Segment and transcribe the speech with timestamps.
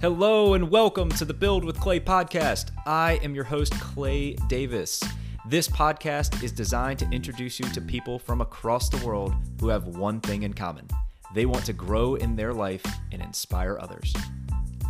[0.00, 2.70] Hello and welcome to the Build with Clay podcast.
[2.86, 5.02] I am your host, Clay Davis.
[5.44, 9.88] This podcast is designed to introduce you to people from across the world who have
[9.88, 10.86] one thing in common
[11.34, 14.14] they want to grow in their life and inspire others.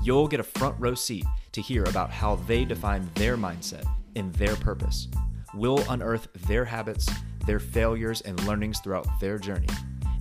[0.02, 4.30] You'll get a front row seat to hear about how they define their mindset and
[4.34, 5.08] their purpose.
[5.54, 7.08] We'll unearth their habits,
[7.46, 9.68] their failures, and learnings throughout their journey.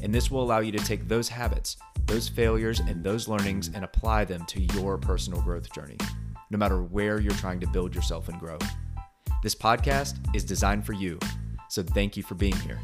[0.02, 1.76] And this will allow you to take those habits,
[2.08, 5.98] those failures, and those learnings and apply them to your personal growth journey,
[6.50, 8.58] no matter where you're trying to build yourself and grow.
[9.44, 11.20] This podcast is designed for you,
[11.70, 12.80] so thank you for being here.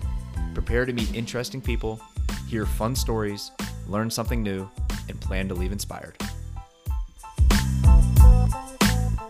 [0.53, 1.99] Prepare to meet interesting people,
[2.47, 3.51] hear fun stories,
[3.87, 4.69] learn something new,
[5.07, 6.17] and plan to leave inspired.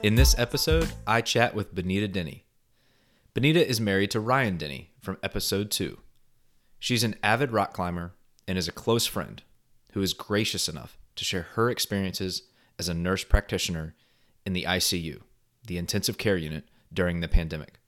[0.01, 2.41] In this episode, I chat with Benita Denney.
[3.33, 5.97] Benita is married to Ryan Denney from episode 2.
[6.79, 8.13] She's an avid rock climber
[8.47, 9.41] and is a close friend
[9.93, 12.43] who is gracious enough to share her experiences
[12.77, 13.95] as a nurse practitioner
[14.45, 15.21] in the ICU,
[15.65, 17.79] the intensive care unit during the pandemic.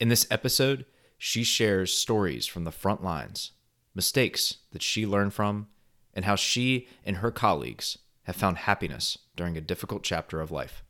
[0.00, 0.86] In this episode,
[1.18, 3.52] she shares stories from the front lines,
[3.94, 5.66] mistakes that she learned from,
[6.14, 10.84] and how she and her colleagues have found happiness during a difficult chapter of life.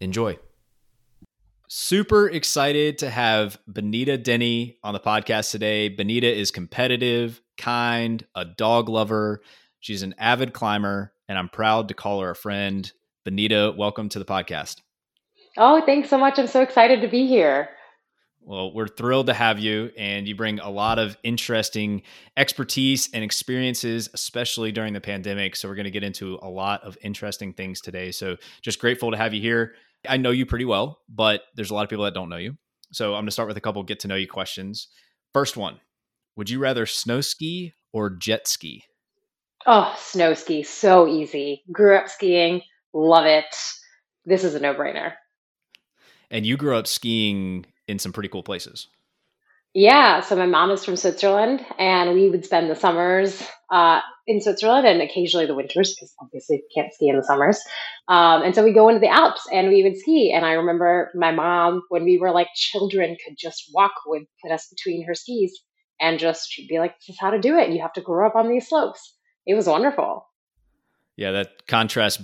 [0.00, 0.38] Enjoy.
[1.68, 5.88] Super excited to have Benita Denney on the podcast today.
[5.88, 9.42] Benita is competitive, kind, a dog lover.
[9.78, 12.90] She's an avid climber, and I'm proud to call her a friend.
[13.24, 14.80] Benita, welcome to the podcast.
[15.56, 16.38] Oh, thanks so much.
[16.38, 17.68] I'm so excited to be here.
[18.42, 22.02] Well, we're thrilled to have you, and you bring a lot of interesting
[22.36, 25.54] expertise and experiences, especially during the pandemic.
[25.54, 28.10] So, we're going to get into a lot of interesting things today.
[28.10, 29.74] So, just grateful to have you here.
[30.08, 32.56] I know you pretty well, but there's a lot of people that don't know you.
[32.92, 34.88] So, I'm going to start with a couple get to know you questions.
[35.34, 35.78] First one
[36.40, 38.84] Would you rather snow ski or jet ski?
[39.66, 40.62] Oh, snow ski.
[40.62, 41.62] So easy.
[41.70, 42.62] Grew up skiing.
[42.94, 43.54] Love it.
[44.24, 45.12] This is a no brainer.
[46.30, 48.88] And you grew up skiing in some pretty cool places.
[49.74, 54.40] Yeah, so my mom is from Switzerland, and we would spend the summers uh, in
[54.40, 57.62] Switzerland and occasionally the winters because obviously you can't ski in the summers.
[58.08, 60.32] Um, and so we go into the Alps and we would ski.
[60.34, 64.50] And I remember my mom, when we were like children, could just walk, with put
[64.50, 65.60] us between her skis
[66.00, 67.70] and just be like, "This is how to do it.
[67.70, 69.14] You have to grow up on these slopes."
[69.46, 70.26] It was wonderful.
[71.16, 72.22] Yeah, that contrast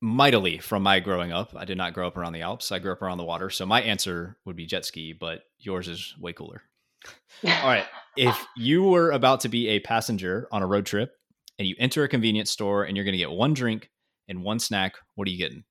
[0.00, 1.54] mightily from my growing up.
[1.56, 2.72] I did not grow up around the Alps.
[2.72, 3.50] I grew up around the water.
[3.50, 6.62] So my answer would be jet ski, but yours is way cooler.
[7.44, 7.86] All right.
[8.16, 11.12] If you were about to be a passenger on a road trip
[11.58, 13.90] and you enter a convenience store and you're going to get one drink
[14.28, 15.64] and one snack, what are you getting?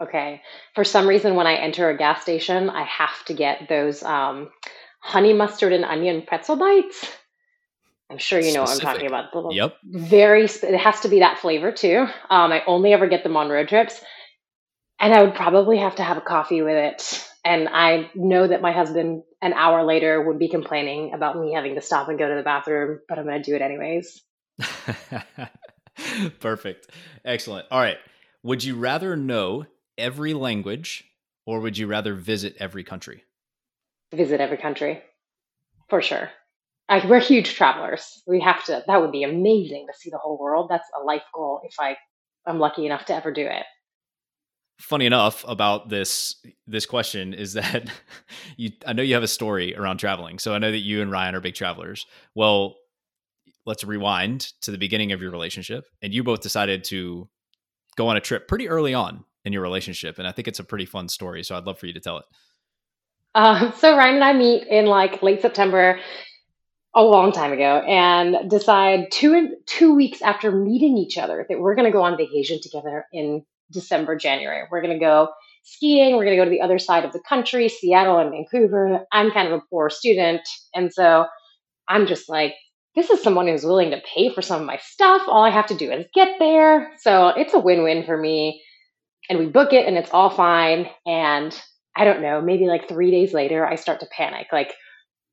[0.00, 0.42] Okay.
[0.74, 4.50] For some reason, when I enter a gas station, I have to get those um,
[5.02, 7.10] honey mustard and onion pretzel bites.
[8.10, 8.84] I'm sure you know Specific.
[8.84, 9.34] what I'm talking about.
[9.34, 9.76] Little, yep.
[9.84, 12.06] Very, it has to be that flavor too.
[12.30, 14.00] Um, I only ever get them on road trips.
[15.00, 17.28] And I would probably have to have a coffee with it.
[17.44, 21.74] And I know that my husband, an hour later, would be complaining about me having
[21.74, 24.22] to stop and go to the bathroom, but I'm going to do it anyways.
[26.40, 26.88] Perfect.
[27.24, 27.66] Excellent.
[27.70, 27.98] All right.
[28.44, 29.66] Would you rather know
[29.98, 31.04] every language
[31.46, 33.24] or would you rather visit every country?
[34.12, 35.02] Visit every country,
[35.88, 36.30] for sure.
[36.88, 38.22] I, we're huge travelers.
[38.26, 38.82] We have to.
[38.86, 40.68] That would be amazing to see the whole world.
[40.68, 41.96] That's a life goal if I
[42.46, 43.64] am lucky enough to ever do it.
[44.78, 46.36] Funny enough about this
[46.66, 47.88] this question is that
[48.56, 50.38] you I know you have a story around traveling.
[50.38, 52.04] So I know that you and Ryan are big travelers.
[52.34, 52.76] Well,
[53.64, 57.28] let's rewind to the beginning of your relationship and you both decided to
[57.96, 60.64] go on a trip pretty early on in your relationship and I think it's a
[60.64, 61.42] pretty fun story.
[61.42, 62.24] So I'd love for you to tell it.
[63.34, 65.98] Uh, so Ryan and I meet in like late September
[66.94, 71.74] a long time ago and decide two two weeks after meeting each other that we're
[71.74, 74.64] going to go on vacation together in December, January.
[74.70, 75.28] We're going to go
[75.62, 76.16] skiing.
[76.16, 79.06] We're going to go to the other side of the country, Seattle and Vancouver.
[79.10, 80.42] I'm kind of a poor student,
[80.74, 81.26] and so
[81.88, 82.54] I'm just like,
[82.94, 85.22] this is someone who's willing to pay for some of my stuff.
[85.26, 86.92] All I have to do is get there.
[86.98, 88.62] So it's a win-win for me.
[89.30, 90.88] And we book it, and it's all fine.
[91.06, 91.58] And
[91.96, 94.46] I don't know, maybe like three days later, I start to panic.
[94.52, 94.72] Like,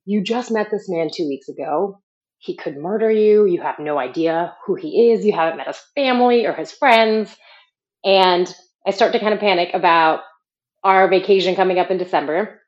[0.04, 2.00] you just met this man two weeks ago.
[2.38, 3.46] He could murder you.
[3.46, 5.24] You have no idea who he is.
[5.24, 7.34] You haven't met his family or his friends.
[8.04, 8.52] And
[8.86, 10.20] I start to kind of panic about
[10.82, 12.60] our vacation coming up in December.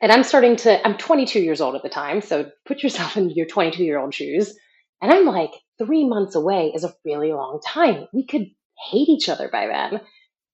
[0.00, 2.20] And I'm starting to, I'm 22 years old at the time.
[2.22, 4.54] So put yourself in your 22 year old shoes.
[5.00, 8.08] And I'm like, three months away is a really long time.
[8.12, 8.46] We could
[8.90, 10.00] hate each other by then.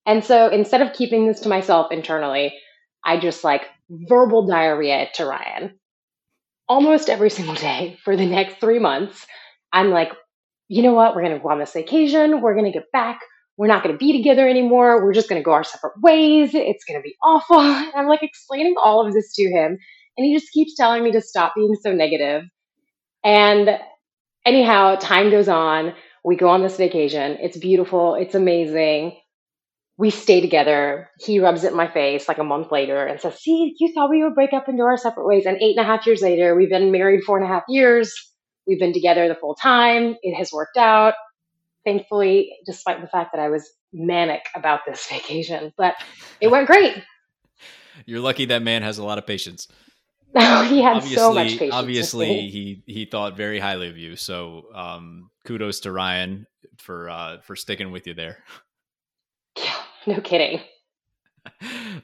[0.06, 2.52] And so instead of keeping this to myself internally,
[3.04, 5.78] I just like verbal diarrhea to Ryan
[6.68, 9.26] almost every single day for the next three months.
[9.72, 10.12] I'm like,
[10.68, 11.14] you know what?
[11.14, 12.40] We're going to go on this vacation.
[12.40, 13.20] We're going to get back.
[13.56, 15.04] We're not going to be together anymore.
[15.04, 16.54] We're just going to go our separate ways.
[16.54, 17.58] It's going to be awful.
[17.60, 19.78] I'm like explaining all of this to him.
[20.16, 22.44] And he just keeps telling me to stop being so negative.
[23.24, 23.78] And
[24.46, 25.94] anyhow, time goes on.
[26.24, 27.36] We go on this vacation.
[27.40, 28.14] It's beautiful.
[28.14, 29.16] It's amazing.
[29.96, 31.08] We stay together.
[31.20, 34.10] He rubs it in my face like a month later and says, See, you thought
[34.10, 35.46] we would break up and go our separate ways.
[35.46, 38.12] And eight and a half years later, we've been married four and a half years.
[38.66, 40.16] We've been together the full time.
[40.22, 41.14] It has worked out,
[41.84, 45.94] thankfully, despite the fact that I was manic about this vacation, but
[46.40, 46.96] it went great.
[48.06, 49.68] You're lucky that man has a lot of patience.
[50.36, 51.72] Oh, he had obviously, so much patience.
[51.72, 54.16] Obviously, he he thought very highly of you.
[54.16, 58.38] So, um, kudos to Ryan for uh, for sticking with you there.
[59.56, 60.60] Yeah, no kidding.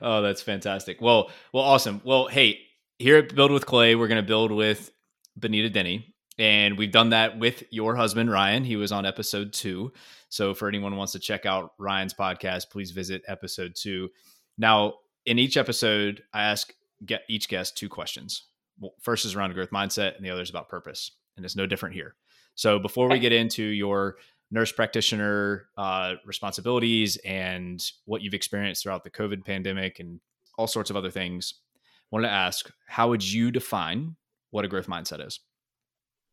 [0.03, 1.01] oh, that's fantastic.
[1.01, 2.01] Well, well, awesome.
[2.05, 2.61] Well, hey,
[2.99, 4.91] here at Build with Clay, we're going to build with
[5.39, 6.05] Benita Denney,
[6.39, 8.65] and we've done that with your husband Ryan.
[8.65, 9.93] He was on episode two.
[10.29, 14.11] So, for anyone who wants to check out Ryan's podcast, please visit episode two.
[14.59, 14.95] Now,
[15.27, 16.73] in each episode, I ask
[17.05, 18.45] get each guest two questions.
[18.79, 21.67] Well, first is around growth mindset, and the other is about purpose, and it's no
[21.67, 22.15] different here.
[22.55, 24.17] So before we get into your
[24.51, 30.21] nurse practitioner uh, responsibilities and what you've experienced throughout the COVID pandemic and
[30.59, 31.81] all sorts of other things, I
[32.11, 34.17] wanted to ask how would you define
[34.51, 35.41] what a growth mindset is?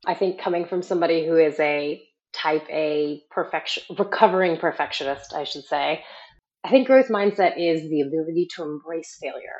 [0.05, 2.03] I think coming from somebody who is a
[2.33, 6.03] type A perfection recovering perfectionist, I should say,
[6.63, 9.59] I think growth mindset is the ability to embrace failure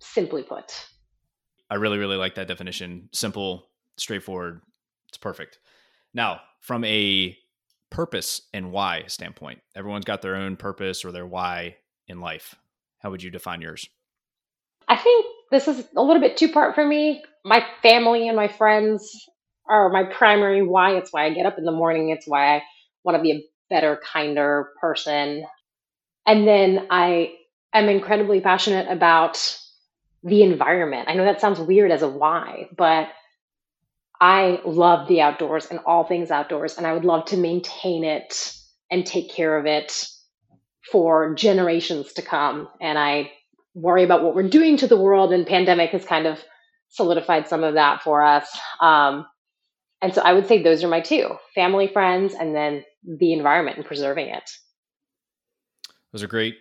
[0.00, 0.86] simply put.
[1.70, 3.08] I really, really like that definition.
[3.12, 4.62] Simple, straightforward.
[5.08, 5.58] It's perfect.
[6.14, 7.36] Now, from a
[7.90, 11.76] purpose and why standpoint, everyone's got their own purpose or their why
[12.06, 12.54] in life.
[12.98, 13.88] How would you define yours?
[14.88, 17.22] I think this is a little bit two part for me.
[17.44, 19.10] My family and my friends
[19.68, 20.96] are my primary why.
[20.96, 22.10] It's why I get up in the morning.
[22.10, 22.62] It's why I
[23.04, 25.44] want to be a better, kinder person.
[26.26, 27.34] And then I
[27.72, 29.58] am incredibly passionate about
[30.24, 31.08] the environment.
[31.08, 33.08] I know that sounds weird as a why, but
[34.20, 38.52] I love the outdoors and all things outdoors, and I would love to maintain it
[38.90, 40.06] and take care of it
[40.90, 42.68] for generations to come.
[42.80, 43.30] And I
[43.74, 46.42] worry about what we're doing to the world, and pandemic has kind of
[46.88, 48.48] solidified some of that for us.
[48.80, 49.26] Um,
[50.00, 53.76] and so I would say those are my two family, friends, and then the environment
[53.76, 54.50] and preserving it.
[56.12, 56.56] Those are great,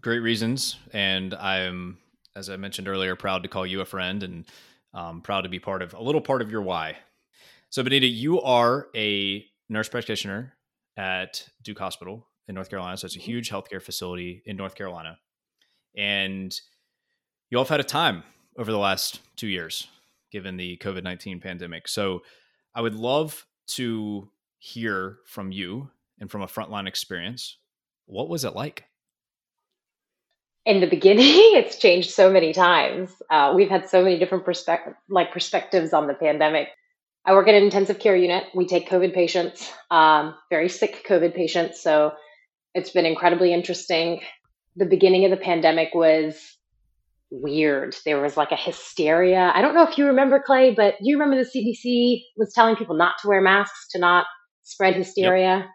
[0.00, 0.76] great reasons.
[0.92, 1.98] And I'm
[2.36, 4.44] as I mentioned earlier, proud to call you a friend and
[4.94, 6.96] um, proud to be part of a little part of your why.
[7.70, 10.54] So, Benita, you are a nurse practitioner
[10.96, 12.96] at Duke Hospital in North Carolina.
[12.96, 13.26] So, it's a mm-hmm.
[13.26, 15.18] huge healthcare facility in North Carolina.
[15.96, 16.58] And
[17.50, 18.22] you all have had a time
[18.56, 19.88] over the last two years,
[20.30, 21.88] given the COVID 19 pandemic.
[21.88, 22.22] So,
[22.74, 27.58] I would love to hear from you and from a frontline experience.
[28.06, 28.84] What was it like?
[30.66, 33.10] In the beginning, it's changed so many times.
[33.30, 36.68] Uh, we've had so many different perspective, like perspectives on the pandemic.
[37.26, 38.44] I work at an intensive care unit.
[38.54, 41.82] We take COVID patients, um, very sick COVID patients.
[41.82, 42.12] So
[42.74, 44.20] it's been incredibly interesting.
[44.76, 46.36] The beginning of the pandemic was
[47.30, 47.96] weird.
[48.04, 49.52] There was like a hysteria.
[49.54, 52.96] I don't know if you remember, Clay, but you remember the CDC was telling people
[52.96, 54.26] not to wear masks to not
[54.62, 55.66] spread hysteria.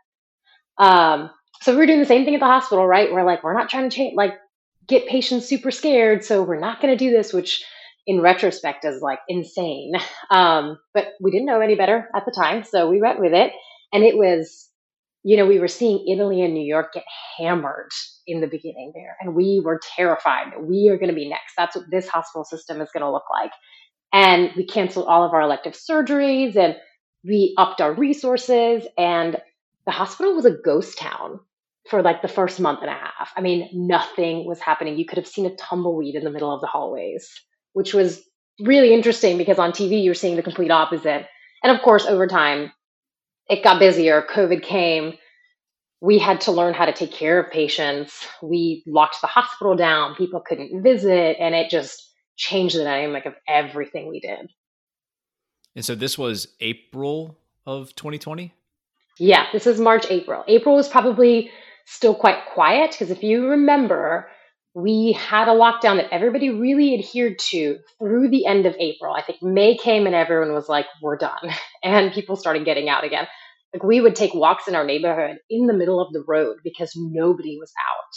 [0.79, 0.87] Yep.
[0.87, 1.29] Um,
[1.61, 3.11] so we are doing the same thing at the hospital, right?
[3.11, 4.33] We're like, we're not trying to change, like,
[4.89, 7.63] get patients super scared, so we're not going to do this, which
[8.07, 9.93] in retrospect is like insane.
[10.31, 13.51] Um, but we didn't know any better at the time, so we went with it.
[13.93, 14.67] And it was,
[15.23, 17.03] you know, we were seeing Italy and New York get
[17.37, 17.91] hammered
[18.27, 21.53] in the beginning there, and we were terrified that we are going to be next.
[21.57, 23.51] That's what this hospital system is going to look like.
[24.11, 26.75] And we canceled all of our elective surgeries and
[27.23, 29.37] we upped our resources, and
[29.85, 31.39] the hospital was a ghost town
[31.89, 33.31] for like the first month and a half.
[33.35, 34.97] I mean, nothing was happening.
[34.97, 37.29] You could have seen a tumbleweed in the middle of the hallways,
[37.73, 38.21] which was
[38.59, 41.25] really interesting because on TV you're seeing the complete opposite.
[41.63, 42.71] And of course, over time,
[43.49, 44.21] it got busier.
[44.21, 45.13] COVID came.
[46.01, 48.25] We had to learn how to take care of patients.
[48.41, 50.15] We locked the hospital down.
[50.15, 51.37] People couldn't visit.
[51.39, 54.49] And it just changed the dynamic of everything we did.
[55.75, 58.53] And so this was April of 2020?
[59.19, 60.45] Yeah, this is March, April.
[60.47, 61.51] April was probably
[61.89, 64.29] still quite quiet because if you remember,
[64.75, 69.13] we had a lockdown that everybody really adhered to through the end of April.
[69.13, 71.31] I think May came and everyone was like, we're done.
[71.81, 73.25] And people started getting out again.
[73.73, 76.91] Like we would take walks in our neighborhood in the middle of the road because
[76.93, 78.15] nobody was out.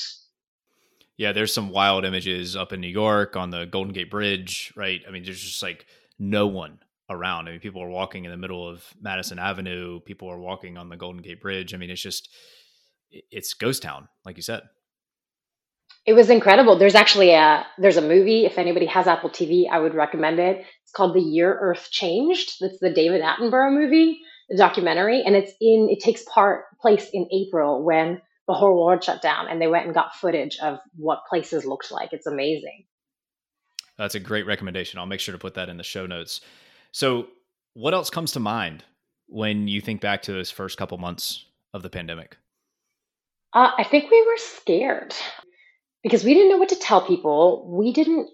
[1.17, 5.01] Yeah, there's some wild images up in New York on the Golden Gate Bridge, right?
[5.07, 5.87] I mean, there's just like
[6.19, 7.47] no one around.
[7.47, 10.01] I mean, people are walking in the middle of Madison Avenue.
[10.01, 11.73] People are walking on the Golden Gate Bridge.
[11.73, 12.29] I mean, it's just
[13.31, 14.63] it's ghost town, like you said.
[16.05, 16.77] It was incredible.
[16.77, 18.45] There's actually a there's a movie.
[18.45, 20.65] If anybody has Apple TV, I would recommend it.
[20.83, 22.57] It's called The Year Earth Changed.
[22.61, 27.29] That's the David Attenborough movie, the documentary, and it's in it takes part place in
[27.33, 31.21] April when the whole world shut down, and they went and got footage of what
[31.29, 32.13] places looked like.
[32.13, 32.85] It's amazing.
[33.97, 34.99] That's a great recommendation.
[34.99, 36.41] I'll make sure to put that in the show notes.
[36.91, 37.29] So,
[37.75, 38.85] what else comes to mind
[39.27, 42.37] when you think back to those first couple months of the pandemic?
[43.55, 45.15] Uh, I think we were scared
[46.03, 47.77] because we didn't know what to tell people.
[47.79, 48.29] We didn't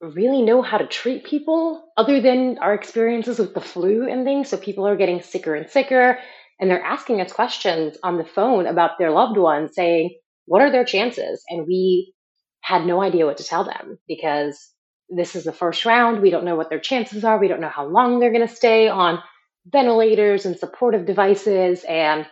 [0.00, 4.50] really know how to treat people other than our experiences with the flu and things.
[4.50, 6.18] So people are getting sicker and sicker,
[6.60, 10.72] and they're asking us questions on the phone about their loved ones, saying, What are
[10.72, 11.42] their chances?
[11.50, 12.14] And we
[12.62, 14.70] had no idea what to tell them because
[15.10, 16.22] this is the first round.
[16.22, 17.38] We don't know what their chances are.
[17.38, 19.20] We don't know how long they're going to stay on
[19.66, 21.84] ventilators and supportive devices.
[21.88, 22.26] And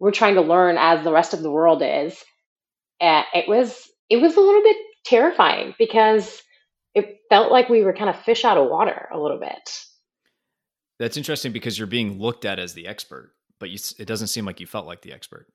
[0.00, 2.16] we're trying to learn as the rest of the world is.
[3.00, 6.42] And it was it was a little bit terrifying because
[6.94, 9.70] it felt like we were kind of fish out of water a little bit.
[10.98, 14.44] That's interesting because you're being looked at as the expert, but you, it doesn't seem
[14.44, 15.46] like you felt like the expert.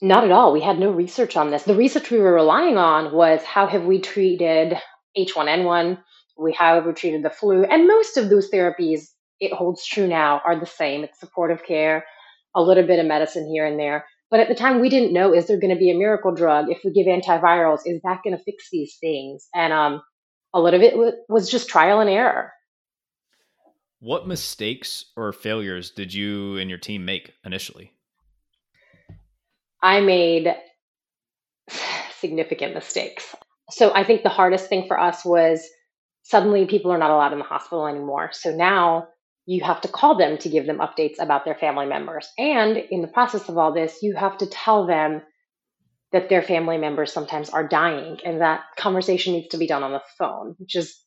[0.00, 0.52] Not at all.
[0.52, 1.64] We had no research on this.
[1.64, 4.76] The research we were relying on was how have we treated
[5.16, 5.98] H1N1,
[6.36, 9.08] we how have we treated the flu, and most of those therapies,
[9.40, 11.02] it holds true now, are the same.
[11.02, 12.04] It's supportive care,
[12.58, 14.04] a little bit of medicine here and there.
[14.30, 16.66] But at the time, we didn't know is there going to be a miracle drug?
[16.68, 19.48] If we give antivirals, is that going to fix these things?
[19.54, 20.02] And um,
[20.52, 22.52] a lot of it w- was just trial and error.
[24.00, 27.92] What mistakes or failures did you and your team make initially?
[29.82, 30.54] I made
[32.18, 33.34] significant mistakes.
[33.70, 35.66] So I think the hardest thing for us was
[36.22, 38.30] suddenly people are not allowed in the hospital anymore.
[38.32, 39.08] So now
[39.48, 42.30] you have to call them to give them updates about their family members.
[42.36, 45.22] And in the process of all this, you have to tell them
[46.12, 49.92] that their family members sometimes are dying and that conversation needs to be done on
[49.92, 51.02] the phone, which is,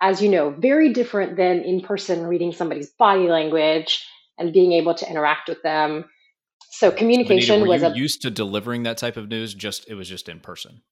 [0.00, 4.04] as you know, very different than in person reading somebody's body language
[4.36, 6.06] and being able to interact with them.
[6.70, 9.54] So communication Benita, was a, used to delivering that type of news.
[9.54, 10.82] Just it was just in person.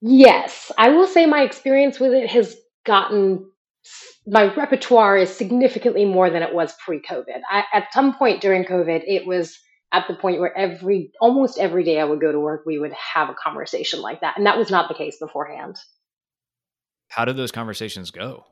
[0.00, 3.46] Yes, I will say my experience with it has gotten
[4.26, 7.40] my repertoire is significantly more than it was pre-COVID.
[7.50, 9.58] I, at some point during COVID, it was
[9.92, 12.92] at the point where every almost every day I would go to work, we would
[12.92, 15.76] have a conversation like that, and that was not the case beforehand.
[17.08, 18.44] How did those conversations go?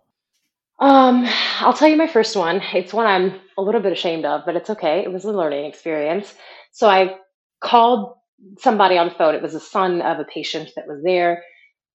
[0.79, 1.27] Um,
[1.61, 2.61] I'll tell you my first one.
[2.75, 5.01] It's one I'm a little bit ashamed of, but it's okay.
[5.01, 6.35] It was a learning experience.
[6.73, 7.17] So I
[7.61, 8.15] called
[8.59, 9.35] somebody on the phone.
[9.35, 11.45] It was the son of a patient that was there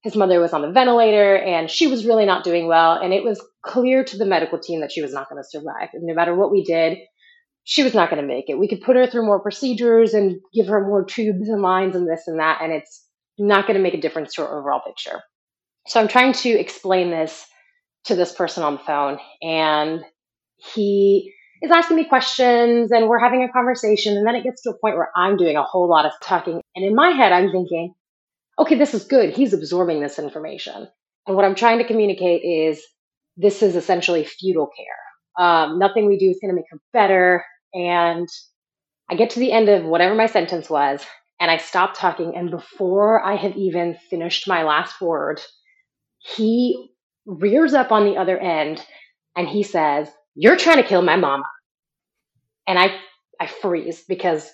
[0.08, 2.94] his mother was on the ventilator and she was really not doing well.
[2.94, 5.90] And it was clear to the medical team that she was not going to survive.
[5.92, 6.98] And no matter what we did,
[7.66, 8.58] she was not going to make it.
[8.58, 12.10] We could put her through more procedures and give her more tubes and lines and
[12.10, 13.06] this and that, and it's
[13.38, 15.20] not going to make a difference to her overall picture.
[15.88, 17.46] So I'm trying to explain this
[18.06, 20.06] to this person on the phone, and
[20.56, 24.16] he is asking me questions, and we're having a conversation.
[24.16, 26.62] And then it gets to a point where I'm doing a whole lot of talking.
[26.74, 27.94] And in my head, I'm thinking,
[28.60, 29.34] okay, this is good.
[29.34, 30.88] He's absorbing this information.
[31.28, 32.82] And what I'm trying to communicate is
[33.36, 35.46] this is essentially futile care.
[35.46, 37.46] Um, nothing we do is going to make her better.
[37.74, 38.28] And
[39.10, 41.06] I get to the end of whatever my sentence was,
[41.40, 42.36] and I stop talking.
[42.36, 45.40] And before I have even finished my last word,
[46.20, 46.90] he
[47.26, 48.84] rears up on the other end
[49.36, 51.46] and he says, You're trying to kill my mama.
[52.66, 52.98] And I,
[53.40, 54.50] I freeze because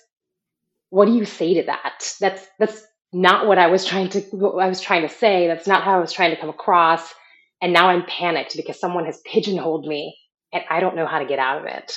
[0.90, 2.14] what do you say to that?
[2.20, 2.84] That's, that's
[3.14, 5.46] not what I was trying to what I was trying to say.
[5.46, 7.14] That's not how I was trying to come across.
[7.62, 10.18] And now I'm panicked because someone has pigeonholed me
[10.52, 11.96] and I don't know how to get out of it.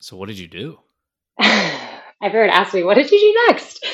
[0.00, 0.78] So what did you do?
[1.38, 3.86] I've heard asked me, what did you do next?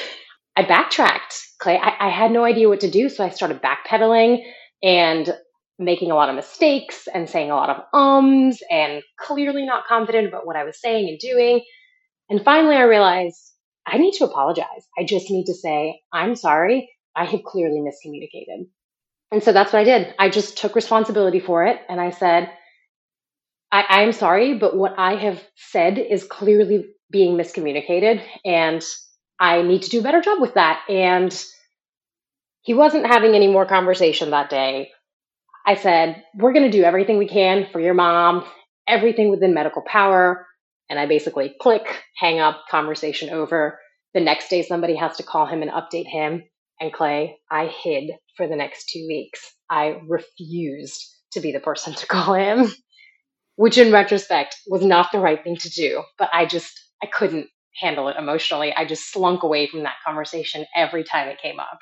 [0.56, 1.76] I backtracked, Clay.
[1.76, 4.44] I, I had no idea what to do, so I started backpedaling
[4.82, 5.34] and
[5.78, 10.28] making a lot of mistakes and saying a lot of ums and clearly not confident
[10.28, 11.62] about what I was saying and doing.
[12.30, 13.53] And finally, I realized
[13.86, 14.88] I need to apologize.
[14.98, 16.90] I just need to say, I'm sorry.
[17.14, 18.66] I have clearly miscommunicated.
[19.30, 20.14] And so that's what I did.
[20.18, 22.50] I just took responsibility for it and I said,
[23.72, 28.84] I, am sorry, but what I have said is clearly being miscommunicated and
[29.40, 30.82] I need to do a better job with that.
[30.88, 31.36] And
[32.62, 34.90] he wasn't having any more conversation that day.
[35.66, 38.44] I said, We're going to do everything we can for your mom,
[38.86, 40.46] everything within medical power.
[40.90, 43.80] And I basically click, hang up, conversation over.
[44.14, 46.44] The next day, somebody has to call him and update him.
[46.80, 49.40] And Clay, I hid for the next two weeks.
[49.70, 52.68] I refused to be the person to call him.
[53.56, 56.72] which in retrospect was not the right thing to do, but I just,
[57.02, 57.48] I couldn't
[57.80, 58.72] handle it emotionally.
[58.74, 61.78] I just slunk away from that conversation every time it came up.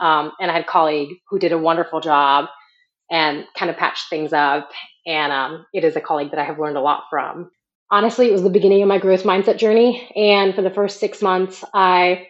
[0.00, 2.46] Um, and I had a colleague who did a wonderful job
[3.10, 4.70] and kind of patched things up.
[5.06, 7.50] And um, it is a colleague that I have learned a lot from.
[7.90, 10.10] Honestly, it was the beginning of my growth mindset journey.
[10.14, 12.26] And for the first six months, I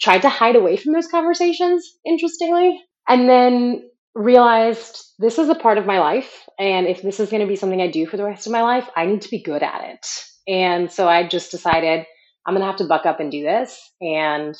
[0.00, 5.78] tried to hide away from those conversations, interestingly, and then realized this is a part
[5.78, 6.46] of my life.
[6.58, 8.62] And if this is going to be something I do for the rest of my
[8.62, 10.06] life, I need to be good at it.
[10.46, 12.04] And so I just decided
[12.46, 13.80] I'm going to have to buck up and do this.
[14.00, 14.54] And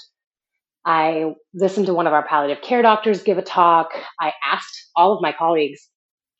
[0.84, 3.90] I listened to one of our palliative care doctors give a talk.
[4.18, 5.88] I asked all of my colleagues,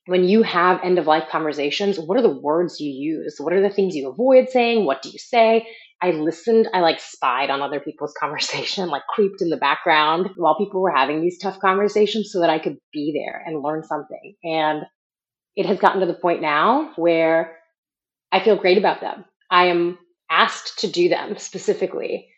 [0.06, 3.36] when you have end of life conversations, what are the words you use?
[3.38, 4.84] What are the things you avoid saying?
[4.84, 5.66] What do you say?
[6.02, 10.56] I listened, I like spied on other people's conversation, like creeped in the background while
[10.58, 14.34] people were having these tough conversations so that I could be there and learn something.
[14.42, 14.82] And
[15.56, 17.58] it has gotten to the point now where
[18.32, 19.24] I feel great about them.
[19.50, 19.98] I am
[20.30, 22.28] asked to do them specifically.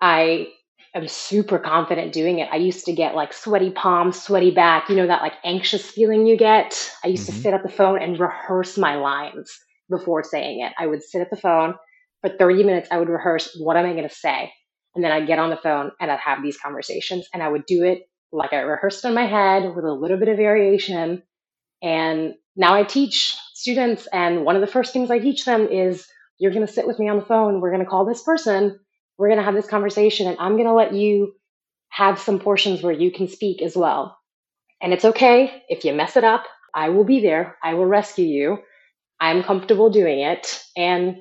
[0.00, 0.48] I
[0.94, 2.48] am super confident doing it.
[2.50, 6.26] I used to get like sweaty palms, sweaty back, you know, that like anxious feeling
[6.26, 6.90] you get.
[7.04, 7.36] I used mm-hmm.
[7.36, 9.50] to sit at the phone and rehearse my lines
[9.90, 10.72] before saying it.
[10.78, 11.74] I would sit at the phone
[12.20, 12.88] for 30 minutes.
[12.90, 14.52] I would rehearse what am I going to say?
[14.94, 17.66] And then I'd get on the phone and I'd have these conversations and I would
[17.66, 18.02] do it
[18.32, 21.22] like I rehearsed in my head with a little bit of variation.
[21.82, 24.08] And now I teach students.
[24.12, 26.06] And one of the first things I teach them is
[26.38, 27.60] you're going to sit with me on the phone.
[27.60, 28.78] We're going to call this person
[29.18, 31.34] we're going to have this conversation and I'm going to let you
[31.90, 34.16] have some portions where you can speak as well.
[34.80, 36.44] And it's okay if you mess it up.
[36.74, 37.56] I will be there.
[37.62, 38.58] I will rescue you.
[39.20, 40.62] I'm comfortable doing it.
[40.76, 41.16] And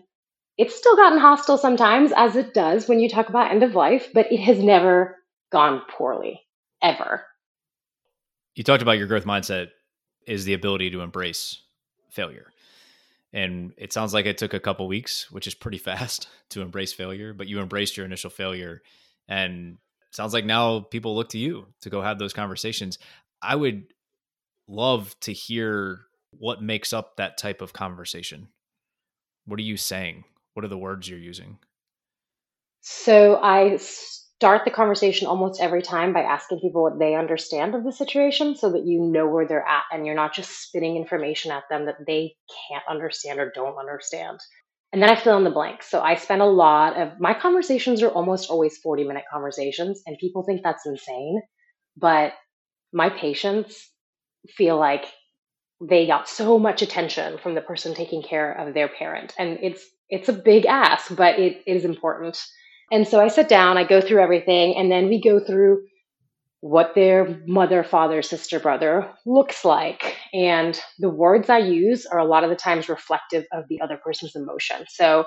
[0.58, 4.10] it's still gotten hostile sometimes, as it does when you talk about end of life,
[4.14, 5.16] but it has never
[5.52, 6.42] gone poorly,
[6.82, 7.24] ever.
[8.56, 9.68] You talked about your growth mindset
[10.28, 11.62] is the ability to embrace
[12.10, 12.52] failure
[13.34, 16.94] and it sounds like it took a couple weeks which is pretty fast to embrace
[16.94, 18.82] failure but you embraced your initial failure.
[19.28, 19.78] And
[20.12, 22.98] sounds like now people look to you to go have those conversations.
[23.42, 23.94] I would
[24.68, 26.02] love to hear
[26.32, 28.50] what makes up that type of conversation.
[29.46, 30.24] What are you saying?
[30.54, 31.60] What are the words you're using?
[32.82, 33.78] So i
[34.40, 38.56] start the conversation almost every time by asking people what they understand of the situation
[38.56, 41.88] so that you know where they're at and you're not just spitting information at them
[41.88, 42.36] that they
[42.70, 44.40] can't understand or don't understand.
[44.94, 45.90] And then I fill in the blanks.
[45.90, 50.18] So I spend a lot of my conversations are almost always 40 minute conversations, and
[50.20, 51.42] people think that's insane.
[51.98, 52.34] But
[52.94, 53.90] my patients
[54.48, 55.06] feel like
[55.82, 59.34] they got so much attention from the person taking care of their parent.
[59.38, 62.40] And it's it's a big ask, but it is important
[62.92, 65.84] and so I sit down, I go through everything, and then we go through
[66.62, 70.16] what their mother, father, sister, brother looks like.
[70.34, 73.98] And the words I use are a lot of the times reflective of the other
[74.04, 74.86] person's emotion.
[74.90, 75.26] So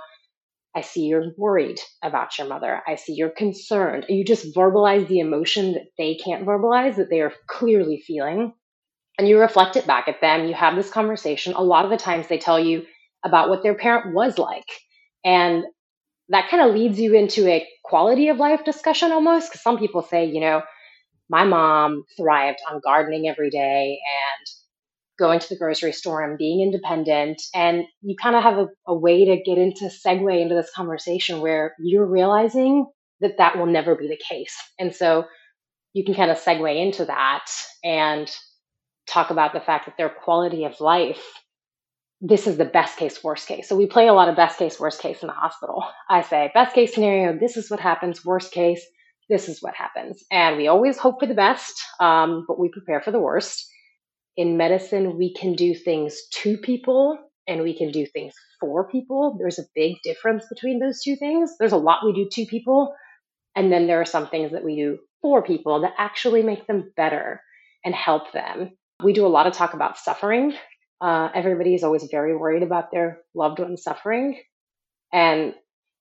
[0.74, 2.82] I see you're worried about your mother.
[2.86, 4.06] I see you're concerned.
[4.08, 8.52] You just verbalize the emotion that they can't verbalize, that they are clearly feeling.
[9.18, 10.46] And you reflect it back at them.
[10.46, 11.52] You have this conversation.
[11.54, 12.84] A lot of the times they tell you
[13.24, 14.66] about what their parent was like.
[15.24, 15.64] And
[16.30, 20.02] that kind of leads you into a quality of life discussion almost because some people
[20.02, 20.62] say you know
[21.28, 24.46] my mom thrived on gardening every day and
[25.18, 28.94] going to the grocery store and being independent and you kind of have a, a
[28.94, 32.86] way to get into segue into this conversation where you're realizing
[33.20, 35.26] that that will never be the case and so
[35.92, 37.44] you can kind of segue into that
[37.84, 38.30] and
[39.06, 41.22] talk about the fact that their quality of life
[42.20, 43.68] this is the best case, worst case.
[43.68, 45.84] So we play a lot of best case, worst case in the hospital.
[46.08, 48.24] I say, best case scenario, this is what happens.
[48.24, 48.84] Worst case,
[49.30, 50.22] this is what happens.
[50.30, 53.66] And we always hope for the best, um, but we prepare for the worst.
[54.36, 59.36] In medicine, we can do things to people and we can do things for people.
[59.38, 61.56] There's a big difference between those two things.
[61.58, 62.94] There's a lot we do to people,
[63.56, 66.92] and then there are some things that we do for people that actually make them
[66.96, 67.40] better
[67.84, 68.76] and help them.
[69.02, 70.54] We do a lot of talk about suffering
[71.00, 74.40] uh, everybody is always very worried about their loved ones suffering.
[75.12, 75.54] And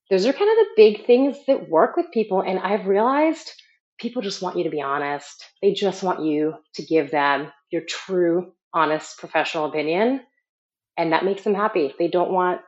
[0.10, 2.42] those are kind of the big things that work with people.
[2.42, 3.52] And I've realized
[4.00, 5.46] people just want you to be honest.
[5.62, 10.22] They just want you to give them your true, honest, professional opinion.
[10.98, 11.94] And that makes them happy.
[11.98, 12.62] They don't want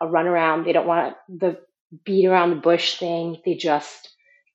[0.00, 0.64] a runaround.
[0.64, 1.58] They don't want the
[2.04, 3.38] beat around the bush thing.
[3.44, 4.10] They just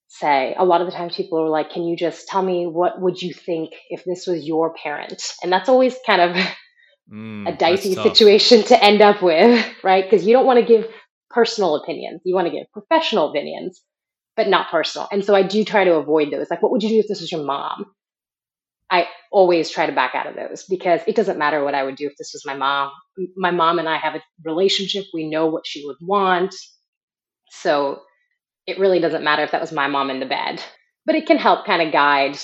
[0.07, 3.01] say a lot of the times people are like, can you just tell me what
[3.01, 5.33] would you think if this was your parent?
[5.41, 6.45] And that's always kind of
[7.11, 10.03] mm, a dicey situation to end up with, right?
[10.03, 10.87] Because you don't want to give
[11.29, 12.21] personal opinions.
[12.23, 13.81] You want to give professional opinions,
[14.35, 15.07] but not personal.
[15.11, 16.49] And so I do try to avoid those.
[16.49, 17.85] Like, what would you do if this was your mom?
[18.89, 21.95] I always try to back out of those because it doesn't matter what I would
[21.95, 22.91] do if this was my mom.
[23.35, 25.05] My mom and I have a relationship.
[25.13, 26.53] We know what she would want.
[27.49, 28.01] So
[28.67, 30.61] it really doesn't matter if that was my mom in the bed,
[31.05, 32.37] but it can help kind of guide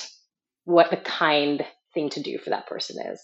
[0.64, 3.22] what the kind thing to do for that person is.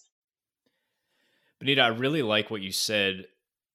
[1.58, 3.26] Benita, I really like what you said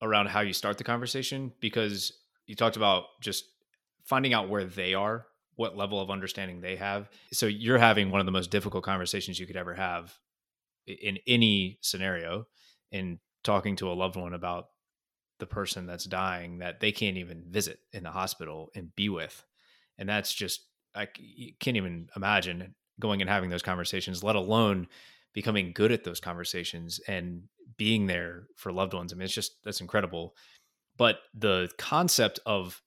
[0.02, 2.14] around how you start the conversation because
[2.48, 3.46] you talked about just
[4.06, 7.10] finding out where they are, what level of understanding they have.
[7.32, 10.14] So you're having one of the most difficult conversations you could ever have
[10.88, 12.48] in any scenario
[12.92, 14.68] in talking to a loved one about
[15.40, 19.44] the person that's dying that they can't even visit in the hospital and be with.
[19.98, 20.62] And that's just,
[20.94, 21.08] I
[21.60, 24.88] can't even imagine going and having those conversations, let alone
[25.34, 27.44] becoming good at those conversations and
[27.82, 29.12] being there for loved ones.
[29.12, 30.36] I mean, it's just, that's incredible.
[30.98, 32.80] But the concept of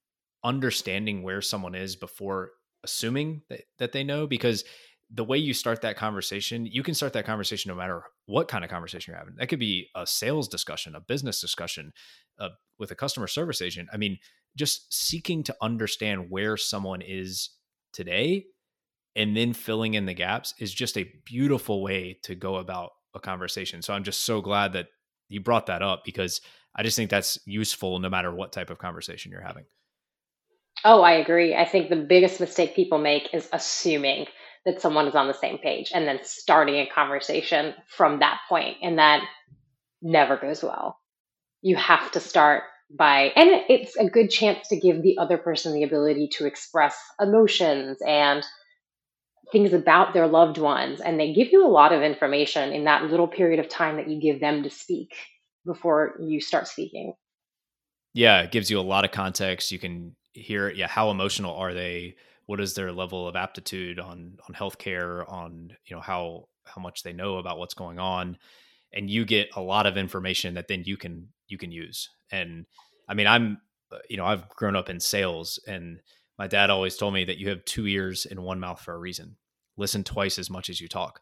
[0.45, 2.53] understanding where someone is before
[2.85, 4.63] assuming that, that they know, because
[5.11, 8.63] the way you start that conversation, you can start that conversation no matter what kind
[8.63, 9.35] of conversation you're having.
[9.37, 11.93] That could be a sales discussion, a business discussion
[12.39, 13.89] uh, with a customer service agent.
[13.93, 14.19] I mean,
[14.57, 17.51] just seeking to understand where someone is
[17.93, 18.45] today
[19.17, 23.21] and then filling in the gaps is just a beautiful way to go about a
[23.21, 23.83] conversation.
[23.83, 24.87] So I'm just so glad that
[25.29, 26.41] you brought that up because
[26.77, 29.65] I just think that's useful no matter what type of conversation you're having.
[30.85, 31.55] Oh, I agree.
[31.55, 34.27] I think the biggest mistake people make is assuming
[34.67, 38.77] that someone is on the same page and then starting a conversation from that point
[38.83, 39.23] and that
[40.03, 40.99] never goes well
[41.65, 42.65] you have to start
[42.97, 46.95] by and it's a good chance to give the other person the ability to express
[47.19, 48.45] emotions and
[49.55, 53.05] things about their loved ones and they give you a lot of information in that
[53.05, 55.15] little period of time that you give them to speak
[55.65, 57.15] before you start speaking.
[58.13, 59.71] Yeah it gives you a lot of context.
[59.71, 62.17] You can hear yeah how emotional are they?
[62.47, 67.05] What is their level of aptitude on on healthcare on you know how how much
[67.05, 68.37] they know about what's going on
[68.93, 72.11] and you get a lot of information that then you can you can use.
[72.33, 72.67] And
[73.09, 73.59] i mean i'm
[73.93, 76.01] uh, you know i've grown up in sales and
[76.39, 78.99] my dad always told me that you have two ears and one mouth for a
[78.99, 79.37] reason
[79.77, 81.21] listen twice as much as you talk.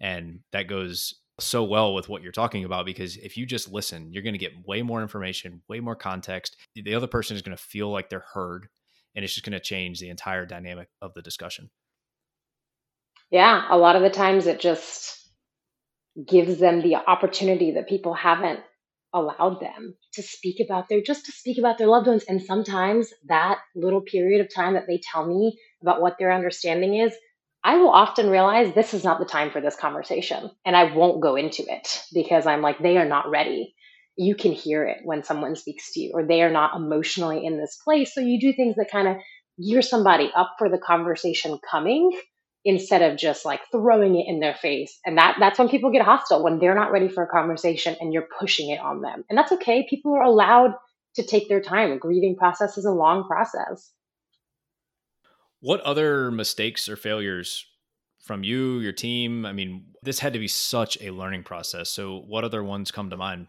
[0.00, 4.12] And that goes so well with what you're talking about because if you just listen
[4.12, 6.56] you're going to get way more information way more context.
[6.76, 8.68] The other person is going to feel like they're heard
[9.16, 11.70] and it's just going to change the entire dynamic of the discussion.
[13.30, 15.28] Yeah a lot of the times it just
[16.24, 18.60] gives them the opportunity that people haven't
[19.12, 22.24] allowed them to speak about their just to speak about their loved ones.
[22.28, 26.96] And sometimes that little period of time that they tell me about what their understanding
[26.96, 27.12] is
[27.64, 31.22] i will often realize this is not the time for this conversation and i won't
[31.22, 33.74] go into it because i'm like they are not ready
[34.16, 37.58] you can hear it when someone speaks to you or they are not emotionally in
[37.58, 39.16] this place so you do things that kind of
[39.62, 42.10] gear somebody up for the conversation coming
[42.64, 44.98] instead of just like throwing it in their face.
[45.04, 48.12] And that that's when people get hostile when they're not ready for a conversation and
[48.12, 49.24] you're pushing it on them.
[49.28, 49.86] And that's okay.
[49.88, 50.74] People are allowed
[51.16, 51.92] to take their time.
[51.92, 53.92] A Grieving process is a long process.
[55.64, 57.64] What other mistakes or failures
[58.22, 59.46] from you, your team?
[59.46, 61.88] I mean, this had to be such a learning process.
[61.88, 63.46] So, what other ones come to mind?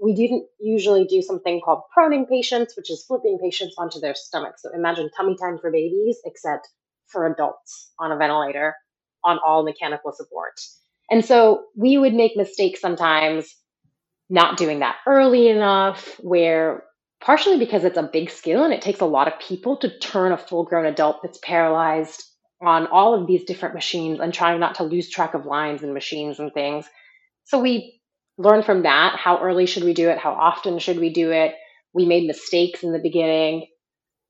[0.00, 4.60] We didn't usually do something called proning patients, which is flipping patients onto their stomach.
[4.60, 6.68] So, imagine tummy time for babies, except
[7.08, 8.76] for adults on a ventilator
[9.24, 10.60] on all mechanical support.
[11.10, 13.52] And so we would make mistakes sometimes
[14.30, 16.84] not doing that early enough, where
[17.22, 20.32] partially because it's a big skill and it takes a lot of people to turn
[20.32, 22.24] a full grown adult that's paralyzed
[22.60, 25.94] on all of these different machines and trying not to lose track of lines and
[25.94, 26.86] machines and things.
[27.44, 28.00] So we
[28.38, 30.18] learn from that how early should we do it?
[30.18, 31.54] How often should we do it?
[31.94, 33.66] We made mistakes in the beginning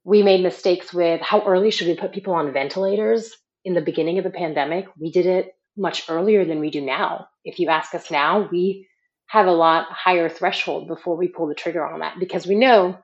[0.04, 3.30] we made mistakes with how early should we put people on ventilators
[3.64, 4.86] in the beginning of the pandemic.
[4.98, 7.28] We did it much earlier than we do now.
[7.44, 8.88] If you ask us now, we
[9.32, 12.98] have a lot higher threshold before we pull the trigger on that because we know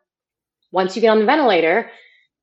[0.71, 1.91] once you get on the ventilator,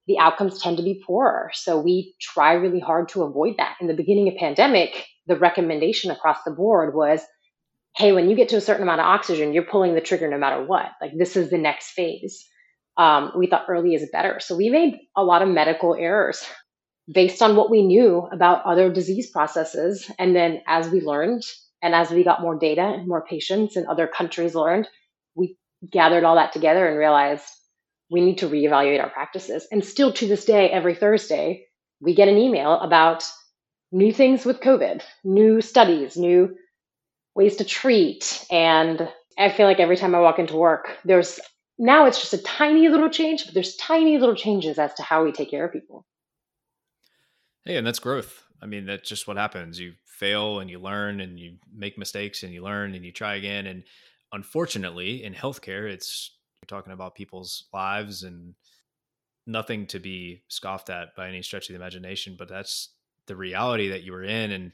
[0.07, 1.51] the outcomes tend to be poorer.
[1.53, 3.75] So we try really hard to avoid that.
[3.79, 7.21] In the beginning of pandemic, the recommendation across the board was,
[7.95, 10.39] hey, when you get to a certain amount of oxygen, you're pulling the trigger no
[10.39, 10.87] matter what.
[10.99, 12.43] Like this is the next phase
[12.97, 14.39] um, we thought early is better.
[14.39, 16.43] So we made a lot of medical errors
[17.11, 20.09] based on what we knew about other disease processes.
[20.17, 21.43] And then as we learned
[21.85, 24.87] and as we got more data and more patients and other countries learned,
[25.35, 25.55] we
[25.91, 27.45] gathered all that together and realized
[28.09, 29.67] we need to reevaluate our practices.
[29.71, 31.67] And still to this day, every Thursday,
[32.01, 33.23] we get an email about
[33.91, 36.55] new things with COVID, new studies, new
[37.35, 38.43] ways to treat.
[38.49, 41.39] And I feel like every time I walk into work, there's
[41.77, 45.23] now it's just a tiny little change, but there's tiny little changes as to how
[45.23, 46.03] we take care of people.
[47.63, 48.41] Hey, and that's growth.
[48.59, 49.79] I mean, that's just what happens.
[49.79, 53.35] You fail and you learn and you make mistakes and you learn and you try
[53.35, 53.67] again.
[53.67, 53.83] And
[54.31, 58.55] unfortunately, in healthcare, it's you're talking about people's lives and
[59.45, 62.35] nothing to be scoffed at by any stretch of the imagination.
[62.37, 62.89] But that's
[63.27, 64.51] the reality that you were in.
[64.51, 64.73] And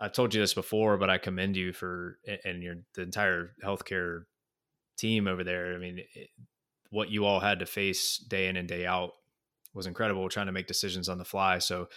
[0.00, 4.24] I've told you this before, but I commend you for and your the entire healthcare
[4.96, 5.74] team over there.
[5.74, 6.28] I mean, it,
[6.90, 9.12] what you all had to face day in and day out
[9.74, 10.28] was incredible.
[10.28, 11.58] Trying to make decisions on the fly.
[11.58, 11.88] So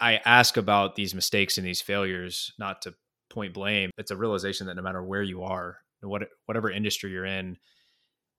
[0.00, 2.94] I ask about these mistakes and these failures, not to
[3.30, 3.90] point blame.
[3.98, 7.56] It's a realization that no matter where you are, what whatever industry you're in,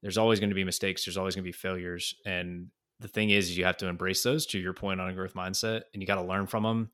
[0.02, 1.06] there's always going to be mistakes.
[1.06, 2.68] There's always going to be failures, and
[3.00, 4.46] the thing is, you have to embrace those.
[4.48, 6.92] To your point on a growth mindset, and you got to learn from them,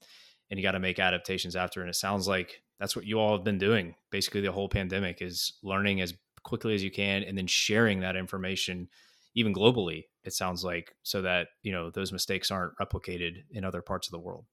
[0.50, 1.82] and you got to make adaptations after.
[1.82, 3.96] And it sounds like that's what you all have been doing.
[4.12, 8.16] Basically, the whole pandemic is learning as quickly as you can, and then sharing that
[8.16, 8.90] information,
[9.36, 10.04] even globally.
[10.24, 14.12] It sounds like so that you know those mistakes aren't replicated in other parts of
[14.12, 14.46] the world.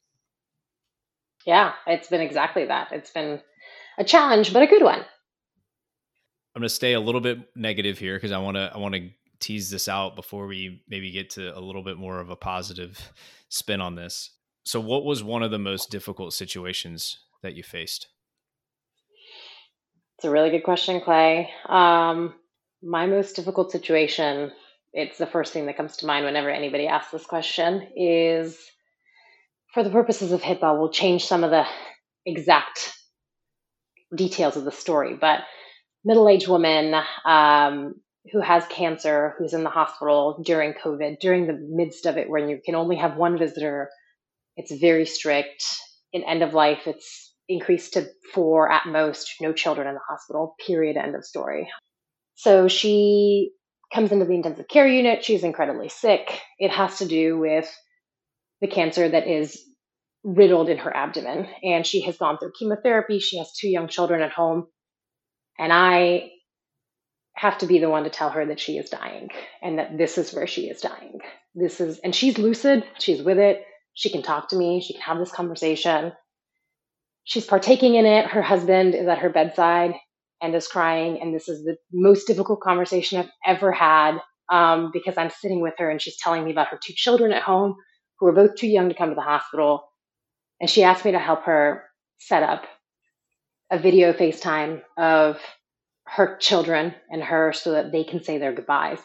[1.47, 2.93] Yeah, it's been exactly that.
[2.93, 3.41] It's been
[3.99, 5.01] a challenge, but a good one.
[5.01, 8.95] I'm going to stay a little bit negative here because I want to I want
[8.95, 12.37] to tease this out before we maybe get to a little bit more of a
[12.37, 13.13] positive
[13.49, 14.31] spin on this.
[14.65, 18.09] So, what was one of the most difficult situations that you faced?
[20.17, 21.51] It's a really good question, Clay.
[21.67, 22.35] Um,
[22.83, 24.53] my most difficult situation,
[24.93, 28.59] it's the first thing that comes to mind whenever anybody asks this question, is
[29.75, 31.65] for the purposes of HIPAA, we'll change some of the
[32.27, 32.93] exact
[34.15, 35.17] details of the story.
[35.21, 35.41] But
[36.05, 37.95] middle aged woman um,
[38.33, 42.49] who has cancer, who's in the hospital during COVID, during the midst of it, when
[42.49, 43.91] you can only have one visitor,
[44.57, 45.65] it's very strict.
[46.13, 50.57] In end of life, it's increased to four at most, no children in the hospital,
[50.67, 51.69] period, end of story.
[52.35, 53.53] So she
[53.93, 55.25] comes into the intensive care unit.
[55.25, 56.41] She's incredibly sick.
[56.59, 57.73] It has to do with
[58.61, 59.61] the cancer that is
[60.23, 61.49] riddled in her abdomen.
[61.63, 63.19] And she has gone through chemotherapy.
[63.19, 64.67] She has two young children at home.
[65.59, 66.31] And I
[67.35, 69.29] have to be the one to tell her that she is dying
[69.63, 71.21] and that this is where she is dying.
[71.55, 72.85] This is, and she's lucid.
[72.99, 73.65] She's with it.
[73.95, 74.81] She can talk to me.
[74.81, 76.13] She can have this conversation.
[77.25, 78.27] She's partaking in it.
[78.27, 79.95] Her husband is at her bedside
[80.43, 81.19] and is crying.
[81.21, 84.19] And this is the most difficult conversation I've ever had
[84.51, 87.43] um, because I'm sitting with her and she's telling me about her two children at
[87.43, 87.77] home
[88.21, 89.89] who are both too young to come to the hospital.
[90.61, 91.85] And she asked me to help her
[92.19, 92.65] set up
[93.71, 95.41] a video FaceTime of
[96.07, 98.99] her children and her so that they can say their goodbyes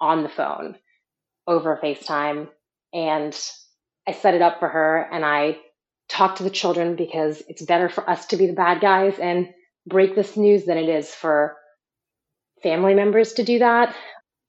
[0.00, 0.76] on the phone
[1.46, 2.48] over FaceTime.
[2.94, 3.38] And
[4.08, 5.58] I set it up for her and I
[6.08, 9.48] talked to the children because it's better for us to be the bad guys and
[9.86, 11.56] break this news than it is for
[12.62, 13.94] family members to do that.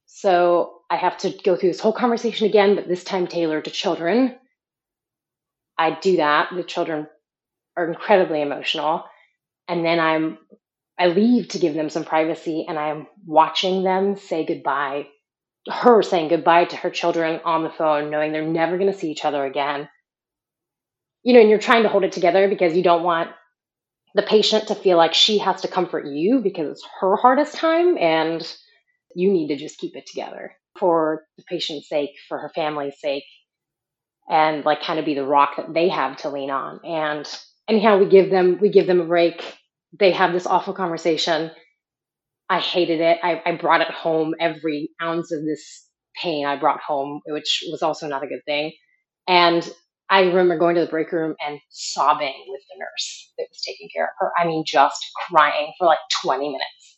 [0.06, 3.70] So I have to go through this whole conversation again, but this time tailored to
[3.70, 4.36] children.
[5.78, 6.50] I do that.
[6.54, 7.06] The children
[7.78, 9.04] are incredibly emotional.
[9.66, 10.36] And then I'm
[10.98, 15.06] I leave to give them some privacy and I'm watching them say goodbye,
[15.66, 19.10] her saying goodbye to her children on the phone, knowing they're never going to see
[19.10, 19.88] each other again.
[21.22, 23.30] You know, and you're trying to hold it together because you don't want
[24.14, 27.96] the patient to feel like she has to comfort you because it's her hardest time
[27.96, 28.46] and
[29.14, 33.24] you need to just keep it together for the patient's sake, for her family's sake,
[34.28, 36.80] and like kind of be the rock that they have to lean on.
[36.84, 37.28] And
[37.68, 39.42] anyhow, we give them we give them a break.
[39.98, 41.50] They have this awful conversation.
[42.48, 43.18] I hated it.
[43.22, 44.34] I, I brought it home.
[44.40, 45.88] Every ounce of this
[46.20, 48.72] pain I brought home, which was also not a good thing.
[49.28, 49.68] And
[50.10, 53.88] I remember going to the break room and sobbing with the nurse that was taking
[53.94, 54.32] care of her.
[54.38, 56.91] I mean, just crying for like 20 minutes.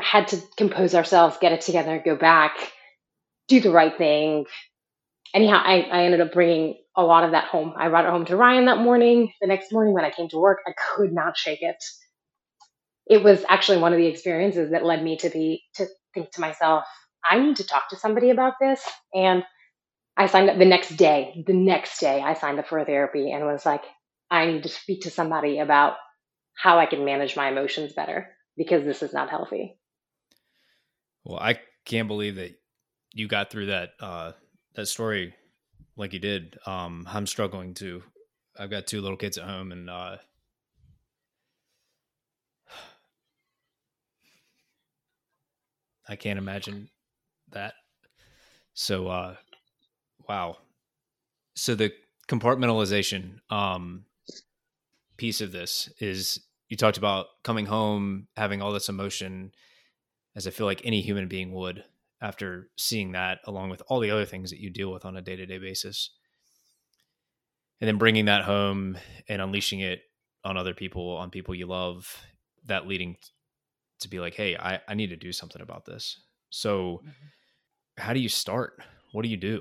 [0.00, 2.72] Had to compose ourselves, get it together, go back,
[3.48, 4.46] do the right thing,
[5.34, 7.74] anyhow, I, I ended up bringing a lot of that home.
[7.76, 9.32] I brought it home to Ryan that morning.
[9.40, 11.82] The next morning when I came to work, I could not shake it.
[13.06, 16.40] It was actually one of the experiences that led me to be to think to
[16.40, 16.84] myself,
[17.28, 18.86] I need to talk to somebody about this.
[19.14, 19.42] And
[20.16, 21.42] I signed up the next day.
[21.46, 23.82] The next day, I signed up for therapy and was like,
[24.30, 25.94] I need to speak to somebody about
[26.54, 29.78] how I can manage my emotions better because this is not healthy.
[31.24, 32.58] Well, I can't believe that
[33.14, 34.32] you got through that uh,
[34.74, 35.34] that story
[35.96, 36.58] like you did.
[36.66, 38.02] Um, I'm struggling too.
[38.58, 40.16] I've got two little kids at home, and uh,
[46.08, 46.88] I can't imagine
[47.50, 47.74] that.
[48.74, 49.36] So, uh,
[50.28, 50.58] wow.
[51.54, 51.92] So the
[52.28, 54.04] compartmentalization um,
[55.16, 56.40] piece of this is
[56.72, 59.52] you talked about coming home, having all this emotion,
[60.34, 61.84] as I feel like any human being would
[62.18, 65.20] after seeing that along with all the other things that you deal with on a
[65.20, 66.08] day-to-day basis
[67.78, 68.96] and then bringing that home
[69.28, 70.00] and unleashing it
[70.46, 72.24] on other people, on people you love,
[72.64, 73.18] that leading
[74.00, 76.22] to be like, hey, I, I need to do something about this.
[76.48, 78.02] So, mm-hmm.
[78.02, 78.82] how do you start?
[79.12, 79.60] What do you do?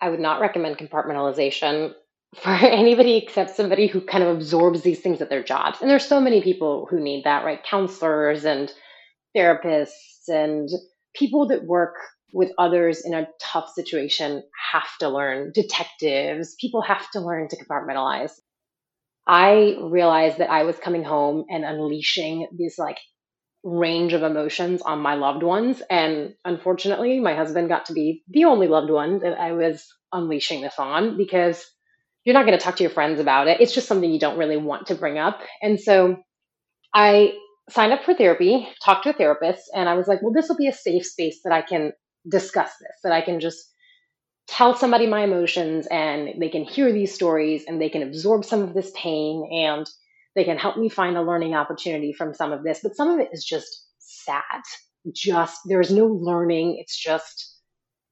[0.00, 1.92] I would not recommend compartmentalization
[2.36, 5.80] for anybody except somebody who kind of absorbs these things at their jobs.
[5.80, 7.62] And there's so many people who need that, right?
[7.62, 8.72] Counselors and
[9.36, 10.68] therapists and
[11.14, 11.96] people that work
[12.32, 15.50] with others in a tough situation have to learn.
[15.52, 18.32] Detectives, people have to learn to compartmentalize.
[19.26, 22.98] I realized that I was coming home and unleashing this like
[23.62, 25.82] range of emotions on my loved ones.
[25.90, 30.62] And unfortunately, my husband got to be the only loved one that I was unleashing
[30.62, 31.64] this on because
[32.24, 33.60] you're not going to talk to your friends about it.
[33.60, 35.40] It's just something you don't really want to bring up.
[35.62, 36.16] And so
[36.94, 37.34] I
[37.70, 40.56] signed up for therapy, talked to a therapist, and I was like, well, this will
[40.56, 41.92] be a safe space that I can
[42.28, 43.58] discuss this, that I can just
[44.48, 48.62] tell somebody my emotions and they can hear these stories and they can absorb some
[48.62, 49.88] of this pain and
[50.34, 52.80] they can help me find a learning opportunity from some of this.
[52.82, 54.42] But some of it is just sad.
[55.14, 56.78] Just there's no learning.
[56.80, 57.56] It's just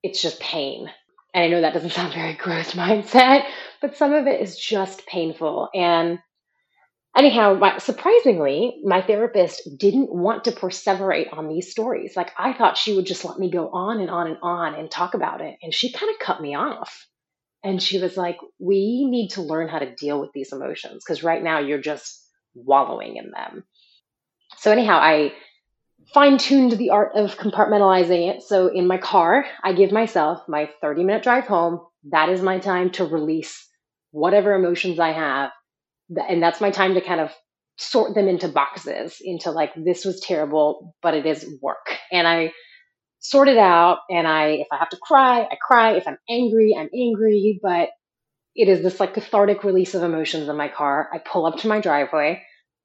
[0.02, 0.88] it's just pain.
[1.34, 3.44] And I know that doesn't sound very growth mindset,
[3.80, 5.68] but some of it is just painful.
[5.74, 6.18] And
[7.16, 12.16] anyhow, surprisingly, my therapist didn't want to perseverate on these stories.
[12.16, 14.90] Like I thought she would just let me go on and on and on and
[14.90, 15.56] talk about it.
[15.62, 17.06] And she kind of cut me off.
[17.64, 21.24] And she was like, We need to learn how to deal with these emotions because
[21.24, 23.64] right now you're just wallowing in them.
[24.58, 25.32] So, anyhow, I
[26.12, 28.42] fine tuned the art of compartmentalizing it.
[28.42, 31.80] So, in my car, I give myself my 30 minute drive home.
[32.10, 33.66] That is my time to release
[34.10, 35.50] whatever emotions I have.
[36.28, 37.32] And that's my time to kind of
[37.78, 41.96] sort them into boxes into like this was terrible but it is work.
[42.10, 42.52] And i
[43.20, 45.92] sort it out and i if i have to cry i cry.
[45.92, 47.60] If i'm angry i'm angry.
[47.62, 47.90] But
[48.56, 51.08] it is this like cathartic release of emotions in my car.
[51.12, 52.42] I pull up to my driveway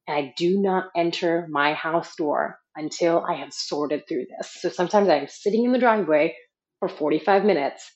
[0.07, 4.69] and i do not enter my house door until i have sorted through this so
[4.69, 6.35] sometimes i'm sitting in the driveway
[6.79, 7.91] for 45 minutes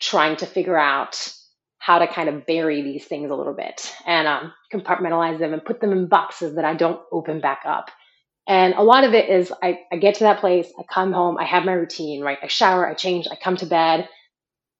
[0.00, 1.32] trying to figure out
[1.78, 5.64] how to kind of bury these things a little bit and um, compartmentalize them and
[5.64, 7.90] put them in boxes that I don't open back up.
[8.46, 11.38] And a lot of it is I, I get to that place, I come home,
[11.38, 12.38] I have my routine, right?
[12.42, 14.08] I shower, I change, I come to bed,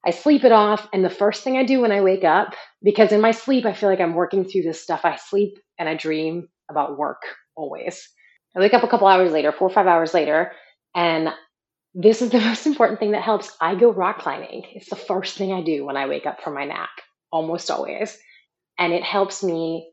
[0.06, 0.86] I sleep it off.
[0.92, 3.72] And the first thing I do when I wake up, because in my sleep, I
[3.72, 7.22] feel like I'm working through this stuff, I sleep and I dream about work
[7.56, 8.06] always.
[8.56, 10.52] I wake up a couple hours later, four or five hours later,
[10.94, 11.30] and
[11.94, 13.54] this is the most important thing that helps.
[13.60, 14.64] I go rock climbing.
[14.74, 16.90] It's the first thing I do when I wake up from my nap,
[17.30, 18.16] almost always.
[18.78, 19.90] And it helps me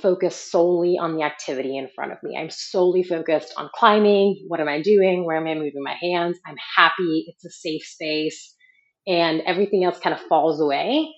[0.00, 2.36] focus solely on the activity in front of me.
[2.36, 4.44] I'm solely focused on climbing.
[4.48, 5.24] What am I doing?
[5.24, 6.38] Where am I moving my hands?
[6.46, 7.26] I'm happy.
[7.28, 8.54] It's a safe space.
[9.06, 11.12] And everything else kind of falls away.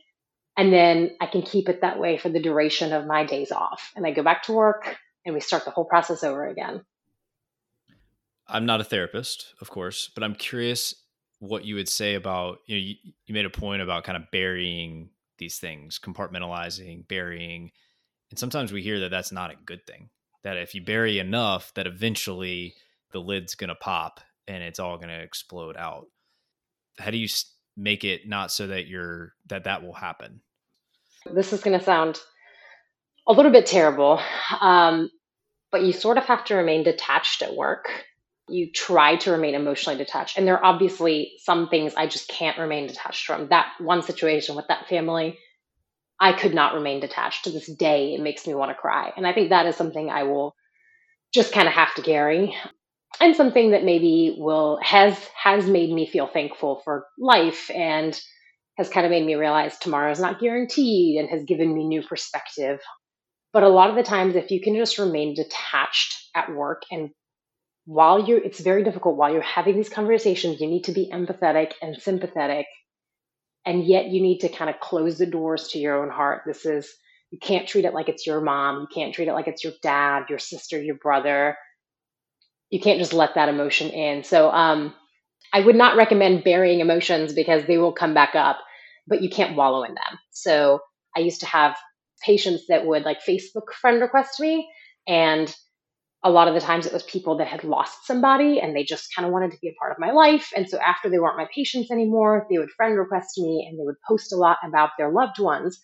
[0.57, 3.93] And then I can keep it that way for the duration of my days off.
[3.95, 6.85] And I go back to work and we start the whole process over again.
[8.47, 10.95] I'm not a therapist, of course, but I'm curious
[11.39, 12.95] what you would say about you know you,
[13.27, 17.71] you made a point about kind of burying these things, compartmentalizing, burying,
[18.31, 20.11] and sometimes we hear that that's not a good thing.
[20.43, 22.75] That if you bury enough, that eventually
[23.13, 26.09] the lid's going to pop and it's all going to explode out.
[26.99, 27.29] How do you
[27.77, 30.41] make it not so that you're that that will happen?
[31.33, 32.21] This is going to sound
[33.27, 34.21] a little bit terrible,
[34.61, 35.11] um,
[35.73, 37.89] but you sort of have to remain detached at work
[38.49, 40.37] you try to remain emotionally detached.
[40.37, 43.49] And there are obviously some things I just can't remain detached from.
[43.49, 45.39] That one situation with that family,
[46.21, 48.15] I could not remain detached to this day.
[48.15, 49.13] It makes me want to cry.
[49.17, 50.55] And I think that is something I will
[51.33, 52.55] just kind of have to carry.
[53.21, 58.19] And something that maybe will has has made me feel thankful for life and
[58.77, 62.03] has kind of made me realize tomorrow is not guaranteed and has given me new
[62.03, 62.81] perspective.
[63.55, 67.11] But a lot of the times, if you can just remain detached at work and
[67.87, 71.73] while you're it's very difficult while you're having these conversations you need to be empathetic
[71.81, 72.67] and sympathetic.
[73.67, 76.43] And yet you need to kind of close the doors to your own heart.
[76.47, 76.93] This is
[77.31, 78.81] you can't treat it like it's your mom.
[78.81, 81.57] You can't treat it like it's your dad your sister your brother.
[82.71, 84.25] You can't just let that emotion in.
[84.25, 84.95] So um
[85.53, 88.59] i would not recommend burying emotions because they will come back up
[89.07, 90.19] but you can't wallow in them.
[90.33, 90.81] So
[91.17, 91.77] i used to have
[92.25, 94.69] patients that would like facebook friend request me
[95.07, 95.55] and
[96.25, 99.15] a lot of the times it was people that had lost somebody and they just
[99.15, 100.51] kind of wanted to be a part of my life.
[100.57, 103.85] And so after they weren't my patients anymore, they would friend request me and they
[103.85, 105.79] would post a lot about their loved ones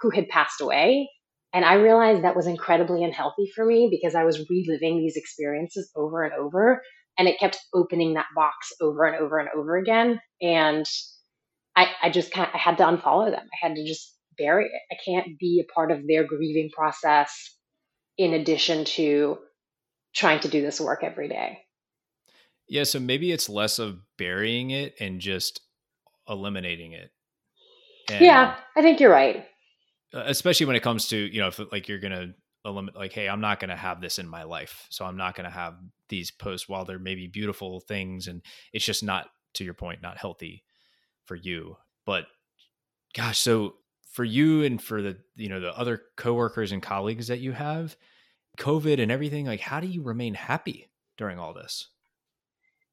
[0.00, 1.08] who had passed away.
[1.54, 5.90] And I realized that was incredibly unhealthy for me because I was reliving these experiences
[5.96, 6.82] over and over.
[7.18, 10.20] And it kept opening that box over and over and over again.
[10.42, 10.86] And
[11.74, 13.46] I, I just kind of I had to unfollow them.
[13.46, 14.82] I had to just bury it.
[14.90, 17.56] I can't be a part of their grieving process
[18.18, 19.38] in addition to
[20.14, 21.58] trying to do this work every day.
[22.68, 25.60] Yeah, so maybe it's less of burying it and just
[26.28, 27.10] eliminating it.
[28.10, 29.44] And yeah, I think you're right.
[30.14, 32.34] Uh, especially when it comes to, you know, if like you're going to
[32.64, 34.86] eliminate, like, hey, I'm not going to have this in my life.
[34.90, 35.74] So I'm not going to have
[36.08, 38.26] these posts while they're maybe beautiful things.
[38.26, 40.64] And it's just not, to your point, not healthy
[41.24, 41.76] for you.
[42.04, 42.26] But
[43.14, 43.74] gosh, so
[44.16, 47.96] for you and for the, you know, the other coworkers and colleagues that you have,
[48.58, 50.88] COVID and everything, like, how do you remain happy
[51.18, 51.88] during all this?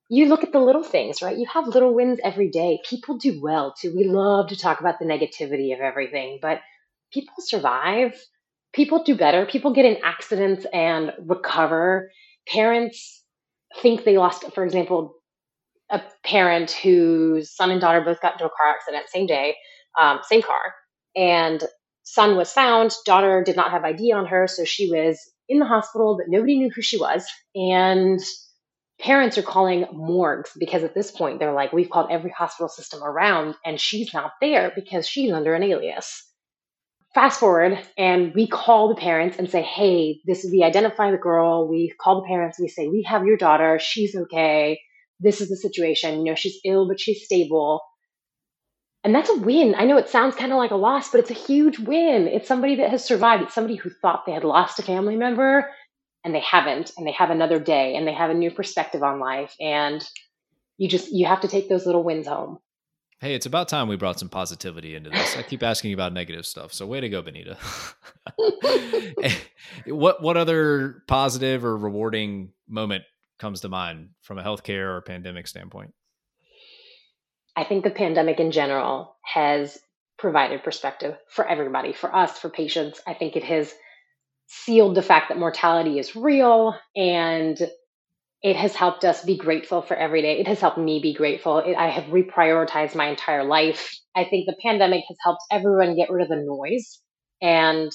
[0.10, 1.38] you look at the little things, right?
[1.38, 2.78] You have little wins every day.
[2.88, 3.96] People do well too.
[3.96, 6.60] We love to talk about the negativity of everything, but
[7.12, 8.14] people survive.
[8.74, 9.46] People do better.
[9.46, 12.12] People get in accidents and recover.
[12.48, 13.24] Parents
[13.82, 15.16] think they lost, for example,
[15.90, 19.56] a parent whose son and daughter both got into a car accident same day,
[20.00, 20.76] um, same car,
[21.16, 21.64] and
[22.04, 22.94] son was found.
[23.06, 26.58] Daughter did not have ID on her, so she was in the hospital, but nobody
[26.58, 27.26] knew who she was.
[27.56, 28.20] And
[29.00, 33.04] parents are calling morgues because at this point they're like, we've called every hospital system
[33.04, 36.24] around and she's not there because she's under an alias.
[37.14, 41.18] Fast forward, and we call the parents and say, hey, this is we identify the
[41.18, 41.68] girl.
[41.68, 42.60] We call the parents.
[42.60, 43.78] We say, we have your daughter.
[43.80, 44.80] She's okay.
[45.20, 46.26] This is the situation.
[46.26, 47.82] You know, she's ill, but she's stable.
[49.04, 49.76] And that's a win.
[49.78, 52.28] I know it sounds kind of like a loss, but it's a huge win.
[52.28, 53.44] It's somebody that has survived.
[53.44, 55.70] It's somebody who thought they had lost a family member
[56.24, 59.20] and they haven't and they have another day and they have a new perspective on
[59.20, 60.08] life and
[60.78, 62.60] you just you have to take those little wins home
[63.20, 66.46] hey it's about time we brought some positivity into this i keep asking about negative
[66.46, 67.58] stuff so way to go benita
[69.24, 69.36] eh,
[69.88, 73.04] what what other positive or rewarding moment
[73.40, 75.94] comes to mind from a healthcare or pandemic standpoint
[77.56, 79.78] i think the pandemic in general has
[80.18, 83.74] provided perspective for everybody for us for patients i think it has
[84.48, 87.60] sealed the fact that mortality is real and
[88.44, 90.38] it has helped us be grateful for every day.
[90.40, 91.60] It has helped me be grateful.
[91.60, 93.98] It, I have reprioritized my entire life.
[94.16, 97.00] I think the pandemic has helped everyone get rid of the noise
[97.42, 97.90] and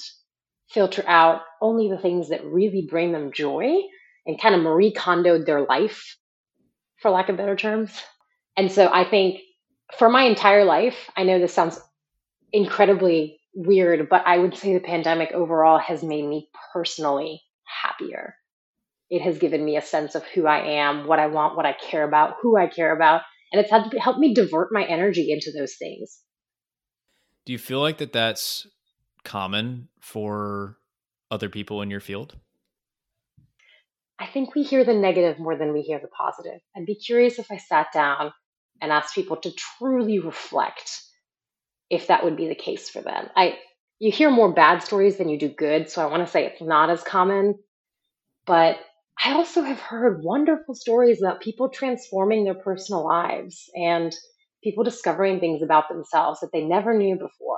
[0.69, 3.79] filter out only the things that really bring them joy
[4.25, 6.17] and kind of Marie Kondoed their life,
[6.97, 7.91] for lack of better terms.
[8.57, 9.39] And so I think
[9.97, 11.79] for my entire life, I know this sounds
[12.51, 18.35] incredibly weird, but I would say the pandemic overall has made me personally happier.
[19.09, 21.73] It has given me a sense of who I am, what I want, what I
[21.73, 23.21] care about, who I care about,
[23.51, 26.19] and it's helped, helped me divert my energy into those things.
[27.45, 28.67] Do you feel like that that's
[29.23, 30.77] common for
[31.31, 32.35] other people in your field?
[34.19, 36.59] I think we hear the negative more than we hear the positive.
[36.75, 38.31] I'd be curious if I sat down
[38.81, 41.01] and asked people to truly reflect
[41.89, 43.29] if that would be the case for them.
[43.35, 43.57] I
[43.99, 46.61] you hear more bad stories than you do good, so I want to say it's
[46.61, 47.55] not as common,
[48.45, 48.77] but
[49.21, 54.15] I also have heard wonderful stories about people transforming their personal lives and
[54.63, 57.57] people discovering things about themselves that they never knew before.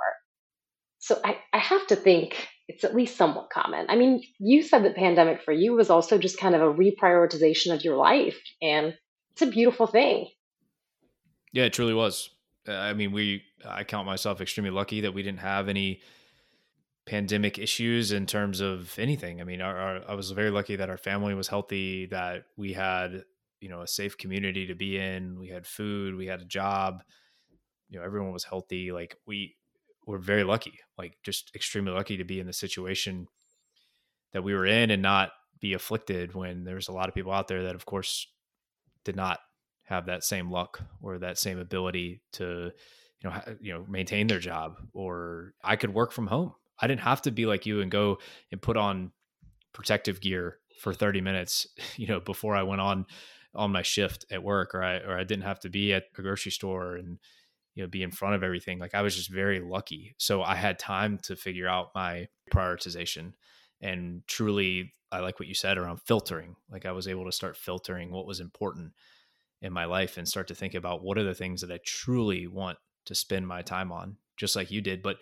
[0.98, 3.86] So I, I have to think it's at least somewhat common.
[3.88, 7.74] I mean, you said that pandemic for you was also just kind of a reprioritization
[7.74, 8.94] of your life, and
[9.32, 10.28] it's a beautiful thing.
[11.52, 12.30] Yeah, it truly was.
[12.66, 16.00] Uh, I mean, we I count myself extremely lucky that we didn't have any
[17.06, 19.40] pandemic issues in terms of anything.
[19.40, 22.72] I mean, our, our, I was very lucky that our family was healthy, that we
[22.72, 23.24] had
[23.60, 27.02] you know a safe community to be in, we had food, we had a job,
[27.88, 28.92] you know, everyone was healthy.
[28.92, 29.56] Like we
[30.06, 33.26] were very lucky, like just extremely lucky to be in the situation
[34.32, 37.48] that we were in and not be afflicted when there's a lot of people out
[37.48, 38.26] there that, of course,
[39.04, 39.40] did not
[39.92, 42.72] have that same luck or that same ability to
[43.22, 46.54] you know you know maintain their job or I could work from home.
[46.80, 48.18] I didn't have to be like you and go
[48.50, 49.12] and put on
[49.72, 51.66] protective gear for 30 minutes,
[51.96, 53.06] you know, before I went on
[53.54, 56.22] on my shift at work or I or I didn't have to be at a
[56.22, 57.18] grocery store and
[57.74, 58.78] you know be in front of everything.
[58.78, 60.14] Like I was just very lucky.
[60.18, 63.34] So I had time to figure out my prioritization
[63.80, 66.56] and truly I like what you said around filtering.
[66.70, 68.92] Like I was able to start filtering what was important
[69.62, 72.46] in my life and start to think about what are the things that I truly
[72.46, 75.02] want to spend my time on, just like you did.
[75.02, 75.18] But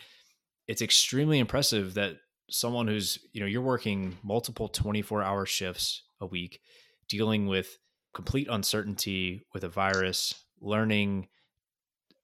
[0.66, 2.16] it's extremely impressive that
[2.50, 6.60] someone who's, you know, you're working multiple 24 hour shifts a week,
[7.08, 7.78] dealing with
[8.14, 11.28] complete uncertainty with a virus, learning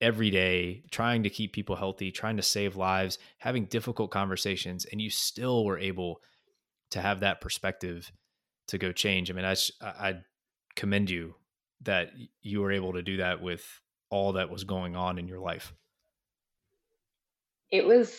[0.01, 5.01] every day, trying to keep people healthy, trying to save lives, having difficult conversations, and
[5.01, 6.21] you still were able
[6.91, 8.11] to have that perspective
[8.69, 9.31] to go change.
[9.31, 10.15] I mean, I, I
[10.75, 11.35] commend you
[11.83, 12.11] that
[12.43, 13.65] you were able to do that with
[14.11, 15.73] all that was going on in your life?
[17.71, 18.17] It was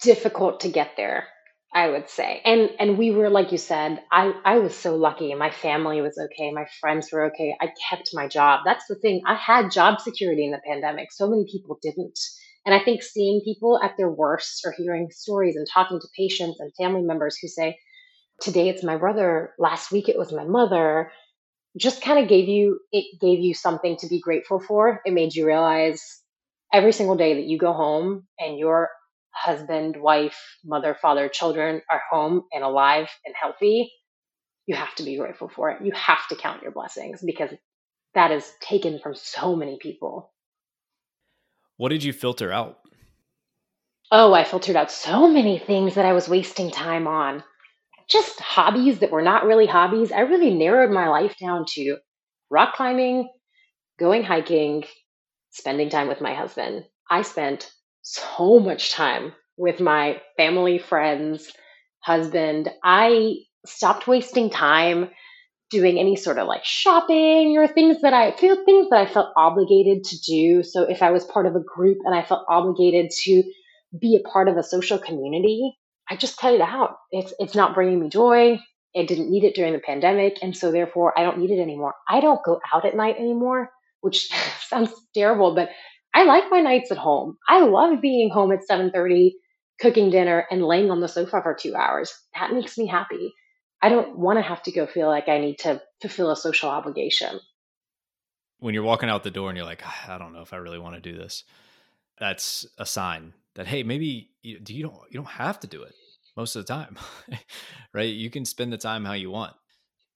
[0.00, 1.26] difficult to get there
[1.72, 2.40] I would say.
[2.44, 5.32] And and we were like you said, I I was so lucky.
[5.34, 6.50] My family was okay.
[6.50, 7.56] My friends were okay.
[7.60, 8.60] I kept my job.
[8.64, 9.22] That's the thing.
[9.26, 11.12] I had job security in the pandemic.
[11.12, 12.18] So many people didn't.
[12.66, 16.58] And I think seeing people at their worst or hearing stories and talking to patients
[16.58, 17.78] and family members who say,
[18.40, 21.12] "Today it's my brother, last week it was my mother,"
[21.78, 25.00] just kind of gave you it gave you something to be grateful for.
[25.04, 26.20] It made you realize
[26.72, 28.88] every single day that you go home and you're
[29.32, 33.92] husband, wife, mother, father, children are home and alive and healthy,
[34.66, 35.84] you have to be grateful for it.
[35.84, 37.50] You have to count your blessings because
[38.14, 40.32] that is taken from so many people.
[41.76, 42.78] What did you filter out?
[44.12, 47.44] Oh, I filtered out so many things that I was wasting time on.
[48.10, 50.10] Just hobbies that were not really hobbies.
[50.10, 51.98] I really narrowed my life down to
[52.50, 53.28] rock climbing,
[53.98, 54.84] going hiking,
[55.50, 56.84] spending time with my husband.
[57.08, 57.70] I spent
[58.02, 61.52] so much time with my family, friends,
[62.00, 62.68] husband.
[62.82, 63.36] I
[63.66, 65.10] stopped wasting time
[65.70, 69.32] doing any sort of like shopping or things that I feel things that I felt
[69.36, 70.62] obligated to do.
[70.64, 73.44] So if I was part of a group and I felt obligated to
[73.98, 75.76] be a part of a social community,
[76.10, 76.96] I just cut it out.
[77.12, 78.58] It's it's not bringing me joy.
[78.96, 81.94] I didn't need it during the pandemic, and so therefore I don't need it anymore.
[82.08, 84.28] I don't go out at night anymore, which
[84.68, 85.70] sounds terrible, but
[86.12, 87.38] I like my nights at home.
[87.48, 89.34] I love being home at 7:30,
[89.80, 92.12] cooking dinner and laying on the sofa for 2 hours.
[92.34, 93.32] That makes me happy.
[93.80, 96.68] I don't want to have to go feel like I need to fulfill a social
[96.68, 97.40] obligation.
[98.58, 100.56] When you're walking out the door and you're like, ah, I don't know if I
[100.56, 101.44] really want to do this.
[102.18, 105.94] That's a sign that hey, maybe you, you don't you don't have to do it
[106.36, 106.96] most of the time.
[107.94, 108.12] right?
[108.14, 109.54] You can spend the time how you want.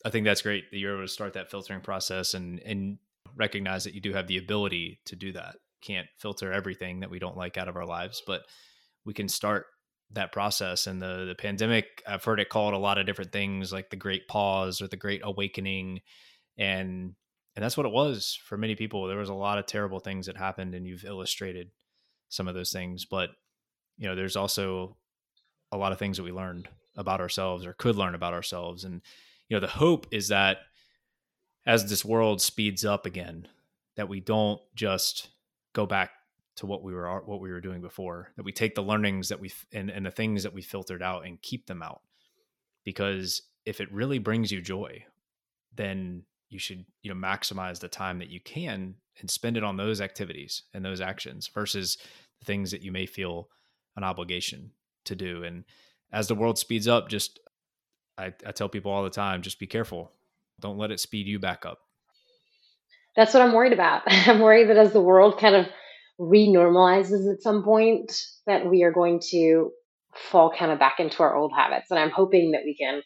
[0.04, 2.98] I think that's great that you're able to start that filtering process and and
[3.36, 7.18] recognize that you do have the ability to do that can't filter everything that we
[7.18, 8.42] don't like out of our lives, but
[9.04, 9.66] we can start
[10.12, 10.86] that process.
[10.86, 13.96] And the the pandemic, I've heard it called a lot of different things, like the
[13.96, 16.00] Great Pause or the Great Awakening,
[16.56, 17.14] and
[17.54, 19.06] and that's what it was for many people.
[19.06, 21.70] There was a lot of terrible things that happened, and you've illustrated
[22.30, 23.04] some of those things.
[23.04, 23.30] But
[23.98, 24.96] you know, there's also
[25.74, 29.02] a lot of things that we learned about ourselves or could learn about ourselves, and
[29.48, 30.58] you know, the hope is that
[31.66, 33.48] as this world speeds up again,
[33.96, 35.28] that we don't just
[35.72, 36.10] go back
[36.56, 39.40] to what we were what we were doing before that we take the learnings that
[39.40, 42.02] we and, and the things that we filtered out and keep them out.
[42.84, 45.04] Because if it really brings you joy
[45.74, 49.76] then you should you know maximize the time that you can and spend it on
[49.76, 51.98] those activities and those actions versus
[52.38, 53.48] the things that you may feel
[53.96, 54.70] an obligation
[55.04, 55.64] to do and
[56.12, 57.40] as the world speeds up just
[58.16, 60.12] I, I tell people all the time just be careful
[60.60, 61.78] don't let it speed you back up
[63.16, 64.02] that's what I'm worried about.
[64.06, 65.66] I'm worried that as the world kind of
[66.20, 68.12] renormalizes at some point,
[68.46, 69.70] that we are going to
[70.30, 71.90] fall kind of back into our old habits.
[71.90, 73.02] And I'm hoping that we can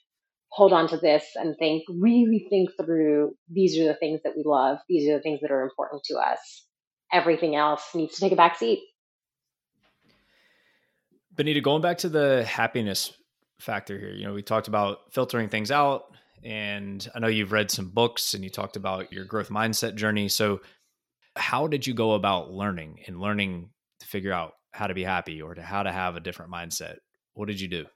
[0.50, 4.42] hold on to this and think, really think through these are the things that we
[4.44, 6.64] love, these are the things that are important to us.
[7.12, 8.80] Everything else needs to take a back seat.
[11.38, 13.12] Benita, going back to the happiness
[13.60, 16.06] factor here, you know, we talked about filtering things out,
[16.42, 20.28] and I know you've read some books and you talked about your growth mindset journey.
[20.28, 20.60] So,
[21.36, 23.70] how did you go about learning and learning
[24.00, 26.96] to figure out how to be happy or to how to have a different mindset?
[27.34, 27.86] What did you do?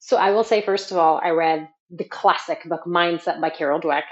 [0.00, 3.80] So, I will say, first of all, I read the classic book Mindset by Carol
[3.80, 4.02] Dweck.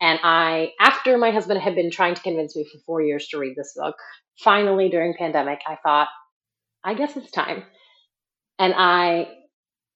[0.00, 3.38] And I, after my husband had been trying to convince me for four years to
[3.38, 3.96] read this book,
[4.42, 6.08] finally during pandemic, I thought,
[6.86, 7.64] I guess it's time.
[8.60, 9.28] And I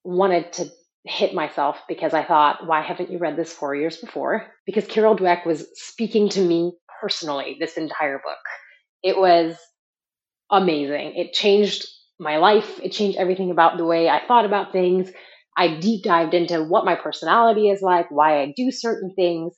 [0.05, 0.67] wanted to
[1.05, 4.49] hit myself because I thought, why haven't you read this four years before?
[4.67, 8.39] Because Carol Dweck was speaking to me personally this entire book.
[9.05, 9.57] It was
[10.51, 11.15] amazing.
[11.15, 11.87] It changed
[12.19, 12.81] my life.
[12.83, 15.11] It changed everything about the way I thought about things.
[15.57, 19.55] I deep dived into what my personality is like, why I do certain things,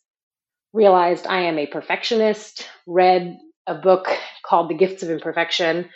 [0.74, 4.06] realized I am a perfectionist, read a book
[4.44, 5.88] called The Gifts of Imperfection.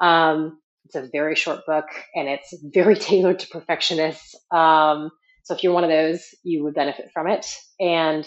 [0.00, 4.34] Um, it's a very short book and it's very tailored to perfectionists.
[4.50, 5.10] Um,
[5.44, 7.46] so if you're one of those, you would benefit from it.
[7.78, 8.26] And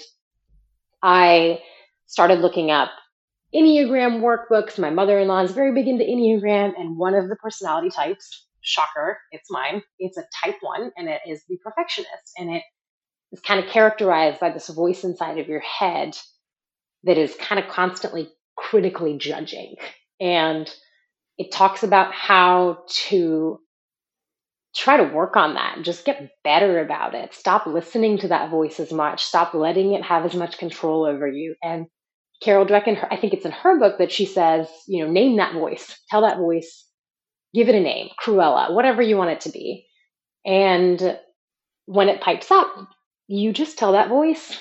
[1.01, 1.59] I
[2.05, 2.89] started looking up
[3.55, 4.77] Enneagram workbooks.
[4.77, 8.45] My mother in law is very big into Enneagram, and one of the personality types,
[8.61, 12.33] shocker, it's mine, it's a type one, and it is the perfectionist.
[12.37, 12.63] And it
[13.31, 16.17] is kind of characterized by this voice inside of your head
[17.03, 19.75] that is kind of constantly critically judging.
[20.19, 20.69] And
[21.37, 23.59] it talks about how to
[24.75, 28.79] try to work on that just get better about it stop listening to that voice
[28.79, 31.87] as much stop letting it have as much control over you and
[32.43, 35.11] carol dweck in her, i think it's in her book that she says you know
[35.11, 36.85] name that voice tell that voice
[37.53, 39.87] give it a name, Cruella, whatever you want it to be.
[40.45, 41.19] And
[41.85, 42.67] when it pipes up,
[43.27, 44.59] you just tell that voice,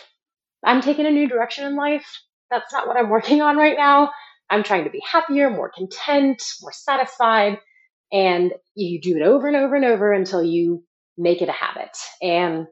[0.64, 2.06] I'm taking a new direction in life.
[2.50, 4.10] That's not what I'm working on right now.
[4.50, 7.58] I'm trying to be happier, more content, more satisfied.
[8.12, 10.84] And you do it over and over and over until you
[11.18, 11.96] make it a habit.
[12.22, 12.66] And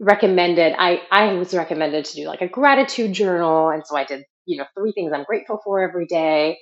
[0.00, 3.70] recommended, I, I was recommended to do like a gratitude journal.
[3.70, 6.58] And so I did, you know, three things I'm grateful for every day.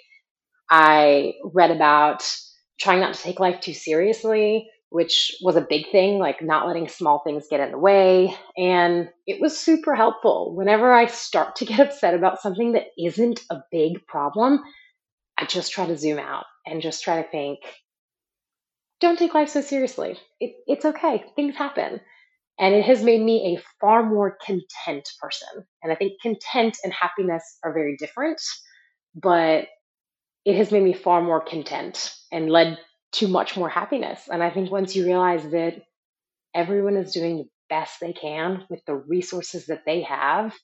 [0.71, 2.31] I read about
[2.79, 6.89] trying not to take life too seriously, which was a big thing, like not letting
[6.89, 8.35] small things get in the way.
[8.57, 10.55] And it was super helpful.
[10.55, 14.61] Whenever I start to get upset about something that isn't a big problem,
[15.39, 17.61] I just try to zoom out and just try to think,
[19.01, 20.19] don't take life so seriously.
[20.41, 21.25] It, it's okay.
[21.37, 22.01] Things happen.
[22.59, 25.65] And it has made me a far more content person.
[25.83, 28.43] And I think content and happiness are very different,
[29.15, 29.67] but
[30.45, 32.77] it has made me far more content and led
[33.13, 34.29] to much more happiness.
[34.31, 35.83] And I think once you realize that
[36.55, 40.55] everyone is doing the best they can with the resources that they have,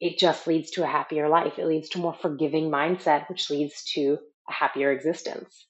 [0.00, 1.58] it just leads to a happier life.
[1.58, 4.18] It leads to a more forgiving mindset, which leads to
[4.48, 5.66] a happier existence.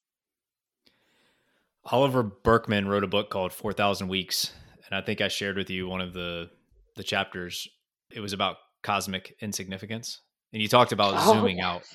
[1.84, 4.52] Oliver Burkeman wrote a book called 4,000 Weeks.
[4.86, 6.50] And I think I shared with you one of the,
[6.96, 7.68] the chapters.
[8.10, 10.20] It was about cosmic insignificance.
[10.56, 11.34] And you talked about oh.
[11.34, 11.82] zooming out.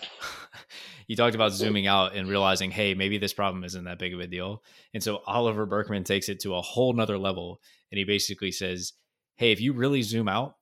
[1.08, 4.20] you talked about zooming out and realizing, hey, maybe this problem isn't that big of
[4.20, 4.62] a deal.
[4.94, 7.60] And so Oliver Burkeman takes it to a whole nother level.
[7.92, 8.94] And he basically says,
[9.38, 10.58] hey, if you really zoom out,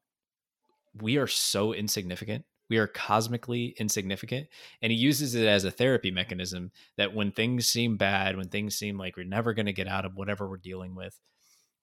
[1.01, 2.45] we are so insignificant.
[2.69, 4.47] We are cosmically insignificant.
[4.81, 8.77] And he uses it as a therapy mechanism that when things seem bad, when things
[8.77, 11.19] seem like we're never going to get out of whatever we're dealing with,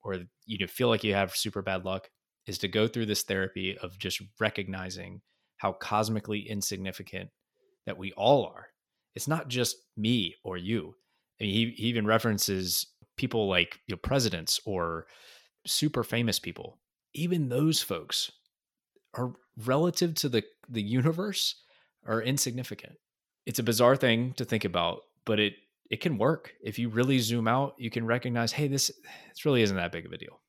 [0.03, 2.09] or you feel like you have super bad luck,
[2.47, 5.21] is to go through this therapy of just recognizing
[5.57, 7.31] how cosmically insignificant
[7.87, 8.67] that we all are.
[9.15, 10.95] It's not just me or you.
[11.41, 12.87] I mean, he, he even references
[13.17, 15.07] people like you know, presidents or
[15.67, 16.79] super famous people.
[17.15, 18.31] Even those folks
[19.15, 19.33] are
[19.65, 21.55] relative to the, the universe
[22.07, 22.95] are insignificant.
[23.47, 25.55] It's a bizarre thing to think about, but it
[25.89, 26.53] it can work.
[26.63, 28.91] If you really zoom out, you can recognize, hey, this
[29.29, 30.41] this really isn't that big of a deal.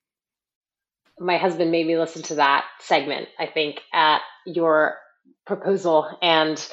[1.20, 4.98] My husband made me listen to that segment, I think, at your
[5.46, 6.66] proposal and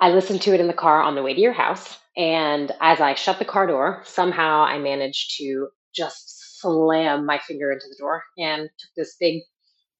[0.00, 1.98] I listened to it in the car on the way to your house.
[2.16, 7.72] And as I shut the car door, somehow I managed to just slam my finger
[7.72, 9.42] into the door and took this big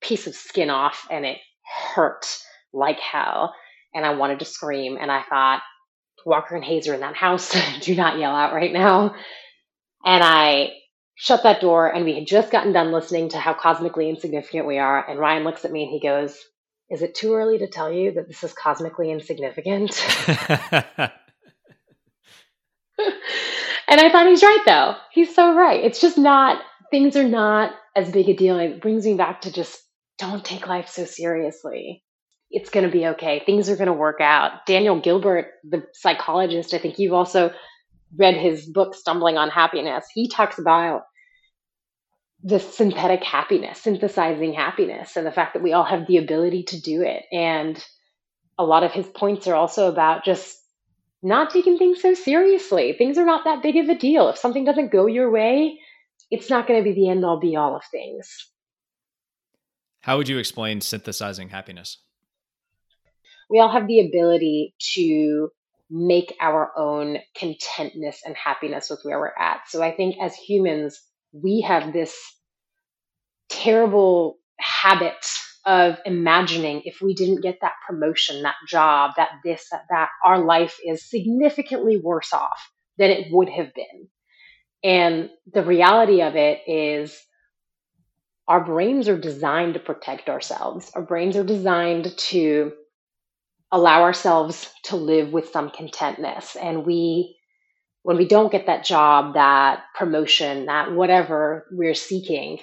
[0.01, 1.39] piece of skin off, and it
[1.95, 2.39] hurt
[2.73, 3.55] like hell.
[3.95, 4.97] And I wanted to scream.
[5.01, 5.63] And I thought,
[6.25, 7.55] Walker and Hayes are in that house.
[7.81, 9.15] Do not yell out right now.
[10.05, 10.73] And I
[11.19, 14.79] shut that door, and we had just gotten done listening to how cosmically insignificant we
[14.79, 15.05] are.
[15.09, 16.39] And Ryan looks at me and he goes,
[16.91, 20.01] is it too early to tell you that this is cosmically insignificant?
[20.29, 21.11] and
[23.89, 24.95] I thought he's right, though.
[25.13, 25.85] He's so right.
[25.85, 26.63] It's just not,
[26.93, 28.59] things are not as big a deal.
[28.61, 29.83] It brings me back to just
[30.19, 32.05] don't take life so seriously.
[32.51, 33.43] It's going to be okay.
[33.45, 34.65] Things are going to work out.
[34.67, 37.53] Daniel Gilbert, the psychologist, I think you've also
[38.17, 40.07] read his book, Stumbling on Happiness.
[40.13, 41.03] He talks about
[42.43, 46.81] the synthetic happiness, synthesizing happiness, and the fact that we all have the ability to
[46.81, 47.25] do it.
[47.33, 47.83] And
[48.57, 50.57] a lot of his points are also about just
[51.23, 52.95] not taking things so seriously.
[52.97, 54.29] Things are not that big of a deal.
[54.29, 55.81] If something doesn't go your way,
[56.31, 58.51] it's not going to be the end all be all of things.
[60.01, 61.99] How would you explain synthesizing happiness?
[63.51, 65.51] We all have the ability to
[65.91, 69.61] make our own contentness and happiness with where we're at.
[69.69, 71.01] So I think as humans,
[71.33, 72.17] we have this
[73.49, 75.27] terrible habit
[75.67, 80.45] of imagining if we didn't get that promotion, that job, that this, that that, our
[80.45, 84.09] life is significantly worse off than it would have been.
[84.83, 87.19] And the reality of it is
[88.47, 90.91] our brains are designed to protect ourselves.
[90.95, 92.73] Our brains are designed to
[93.71, 96.57] allow ourselves to live with some contentness.
[96.57, 97.37] And we
[98.03, 102.59] when we don't get that job, that promotion, that whatever we're seeking,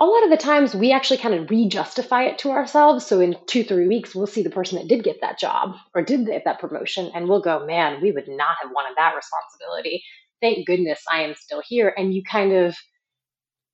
[0.00, 3.06] a lot of the times we actually kind of re-justify it to ourselves.
[3.06, 6.02] So in two, three weeks, we'll see the person that did get that job or
[6.02, 10.02] did get that promotion, and we'll go, man, we would not have wanted that responsibility.
[10.40, 11.94] Thank goodness I am still here.
[11.96, 12.74] And you kind of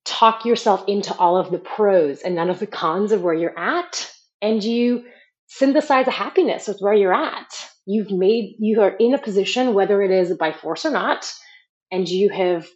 [0.03, 3.57] talk yourself into all of the pros and none of the cons of where you're
[3.57, 4.11] at.
[4.41, 5.05] And you
[5.47, 7.47] synthesize a happiness with where you're at.
[7.85, 11.31] You've made, you are in a position, whether it is by force or not,
[11.91, 12.67] and you have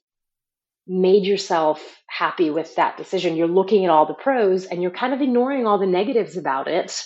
[0.88, 3.36] made yourself happy with that decision.
[3.36, 6.67] You're looking at all the pros and you're kind of ignoring all the negatives about
[6.67, 6.99] it.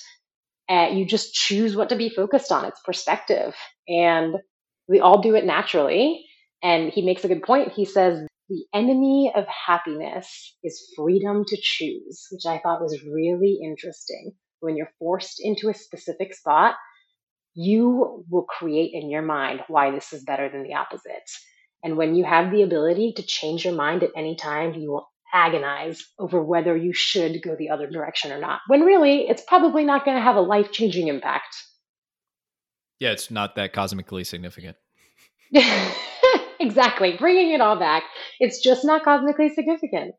[0.70, 2.66] And you just choose what to be focused on.
[2.66, 3.56] It's perspective.
[3.88, 4.36] And
[4.88, 6.26] We all do it naturally.
[6.64, 7.74] And he makes a good point.
[7.74, 13.60] He says, the enemy of happiness is freedom to choose, which I thought was really
[13.64, 14.34] interesting.
[14.66, 16.76] When you're forced into a specific spot,
[17.54, 21.30] you will create in your mind why this is better than the opposite.
[21.84, 25.08] And when you have the ability to change your mind at any time, you will
[25.32, 28.62] agonize over whether you should go the other direction or not.
[28.68, 31.56] When really, it's probably not going to have a life changing impact.
[33.00, 34.78] Yeah, it's not that cosmically significant.
[36.60, 37.18] exactly.
[37.18, 38.04] Bringing it all back.
[38.40, 40.16] It's just not cosmically significant.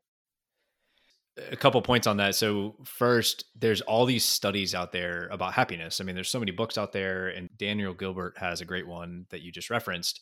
[1.50, 2.34] A couple points on that.
[2.34, 6.00] So, first, there's all these studies out there about happiness.
[6.00, 9.26] I mean, there's so many books out there, and Daniel Gilbert has a great one
[9.30, 10.20] that you just referenced.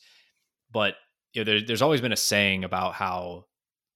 [0.71, 0.95] But
[1.33, 3.45] you know, there, there's always been a saying about how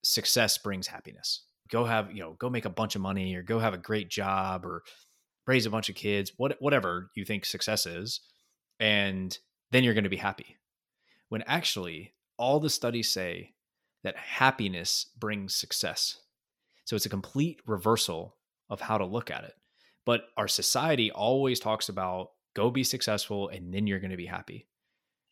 [0.03, 1.43] success brings happiness.
[1.69, 4.09] Go have, you know, go make a bunch of money or go have a great
[4.09, 4.83] job or
[5.47, 8.21] raise a bunch of kids, what, whatever you think success is.
[8.79, 9.37] And
[9.71, 10.57] then you're going to be happy.
[11.29, 13.53] When actually, all the studies say
[14.03, 16.21] that happiness brings success.
[16.89, 18.35] So it's a complete reversal
[18.67, 19.53] of how to look at it.
[20.07, 24.25] But our society always talks about go be successful and then you're going to be
[24.25, 24.67] happy.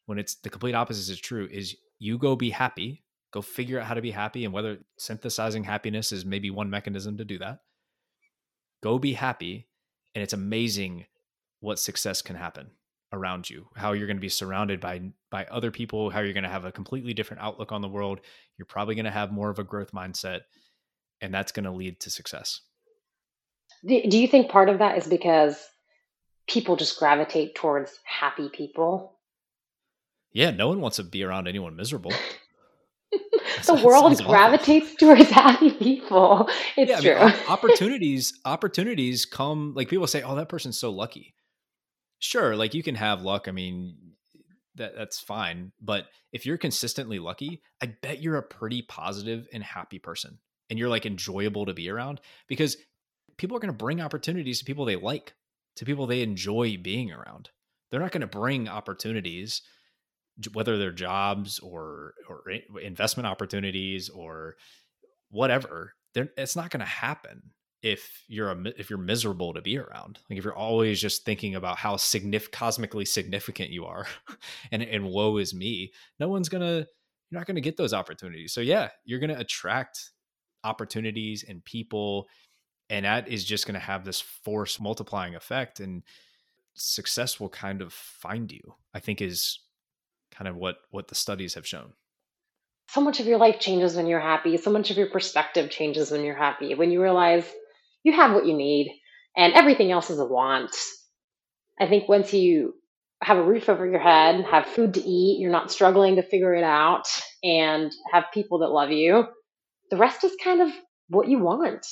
[0.06, 3.88] When it's the complete opposite is true is you go be happy Go figure out
[3.88, 7.60] how to be happy and whether synthesizing happiness is maybe one mechanism to do that.
[8.82, 9.68] Go be happy.
[10.16, 11.06] And it's amazing
[11.60, 12.72] what success can happen
[13.14, 15.02] around you how you're going to be surrounded by
[15.32, 18.20] by other people how you're going to have a completely different outlook on the world
[18.58, 20.42] you're probably going to have more of a growth mindset
[21.22, 22.62] and that's going to lead to success
[23.86, 25.58] do you think part of that is because
[26.48, 29.18] people just gravitate towards happy people
[30.32, 32.14] yeah no one wants to be around anyone miserable
[33.66, 35.16] the world gravitates awful.
[35.16, 36.50] towards happy people.
[36.76, 37.22] It's yeah, true.
[37.22, 41.34] I mean, opportunities, opportunities come like people say, "Oh, that person's so lucky."
[42.20, 43.48] Sure, like you can have luck.
[43.48, 43.96] I mean,
[44.76, 45.72] that that's fine.
[45.82, 50.40] But if you're consistently lucky, I bet you're a pretty positive and happy person,
[50.70, 52.78] and you're like enjoyable to be around because
[53.38, 55.34] people are going to bring opportunities to people they like,
[55.76, 57.50] to people they enjoy being around.
[57.90, 59.62] They're not going to bring opportunities
[60.54, 62.44] whether they're jobs or or
[62.82, 64.56] investment opportunities or
[65.30, 67.42] whatever it's not going to happen
[67.84, 71.56] if you're a if you're miserable to be around like if you're always just thinking
[71.56, 74.06] about how significant cosmically significant you are
[74.72, 76.88] and and woe is me no one's to
[77.30, 80.12] you're not going to get those opportunities so yeah you're going to attract
[80.68, 82.28] opportunities and people
[82.90, 86.04] and that is just going to have this force multiplying effect and
[86.74, 89.60] success will kind of find you i think is
[90.38, 91.94] kind of what what the studies have shown.
[92.90, 94.56] So much of your life changes when you're happy.
[94.58, 97.46] So much of your perspective changes when you're happy when you realize
[98.04, 98.92] you have what you need
[99.36, 100.76] and everything else is a want.
[101.80, 102.76] I think once you
[103.22, 106.54] have a roof over your head have food to eat you're not struggling to figure
[106.54, 107.08] it out
[107.44, 109.26] and have people that love you
[109.90, 110.70] the rest is kind of
[111.10, 111.86] what you want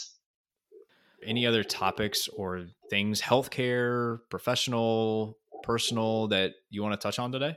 [1.26, 7.56] any other topics or things healthcare professional personal that you want to touch on today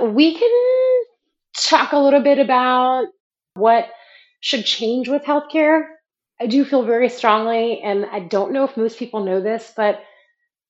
[0.00, 1.02] we can
[1.56, 3.06] talk a little bit about
[3.54, 3.86] what
[4.40, 5.82] should change with healthcare.
[6.40, 10.00] I do feel very strongly, and I don't know if most people know this, but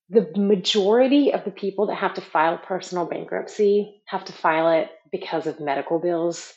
[0.09, 4.91] the majority of the people that have to file personal bankruptcy have to file it
[5.13, 6.53] because of medical bills.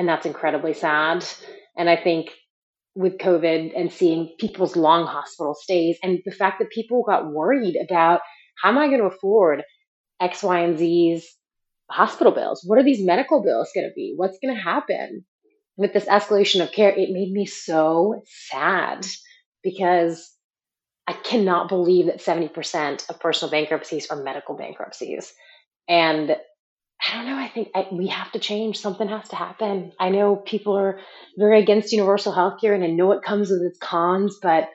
[0.00, 1.26] And that's incredibly sad.
[1.76, 2.30] And I think
[2.94, 7.76] with COVID and seeing people's long hospital stays and the fact that people got worried
[7.76, 8.22] about
[8.62, 9.62] how am I going to afford
[10.18, 11.30] X, Y, and Z's
[11.90, 12.62] hospital bills.
[12.64, 14.14] What are these medical bills going to be?
[14.16, 15.26] What's going to happen
[15.76, 16.88] with this escalation of care?
[16.88, 19.06] It made me so sad
[19.62, 20.34] because
[21.06, 25.34] I cannot believe that 70% of personal bankruptcies are medical bankruptcies.
[25.86, 26.38] And
[27.10, 27.36] I don't know.
[27.36, 28.78] I think I, we have to change.
[28.78, 29.92] Something has to happen.
[29.98, 31.00] I know people are
[31.36, 34.68] very against universal health care, and I know it comes with its cons, but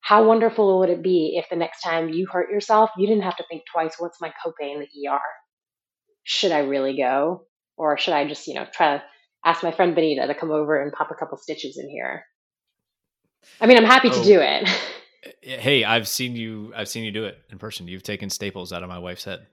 [0.00, 3.36] how wonderful would it be if the next time you hurt yourself, you didn't have
[3.38, 5.18] to think twice what's my copay in the ER?
[6.26, 7.46] should I really go?
[7.78, 9.02] Or should I just, you know, try to
[9.44, 12.24] ask my friend Benita to come over and pop a couple stitches in here?
[13.60, 14.68] I mean, I'm happy oh, to do it.
[15.40, 17.86] hey, I've seen you I've seen you do it in person.
[17.86, 19.46] You've taken staples out of my wife's head.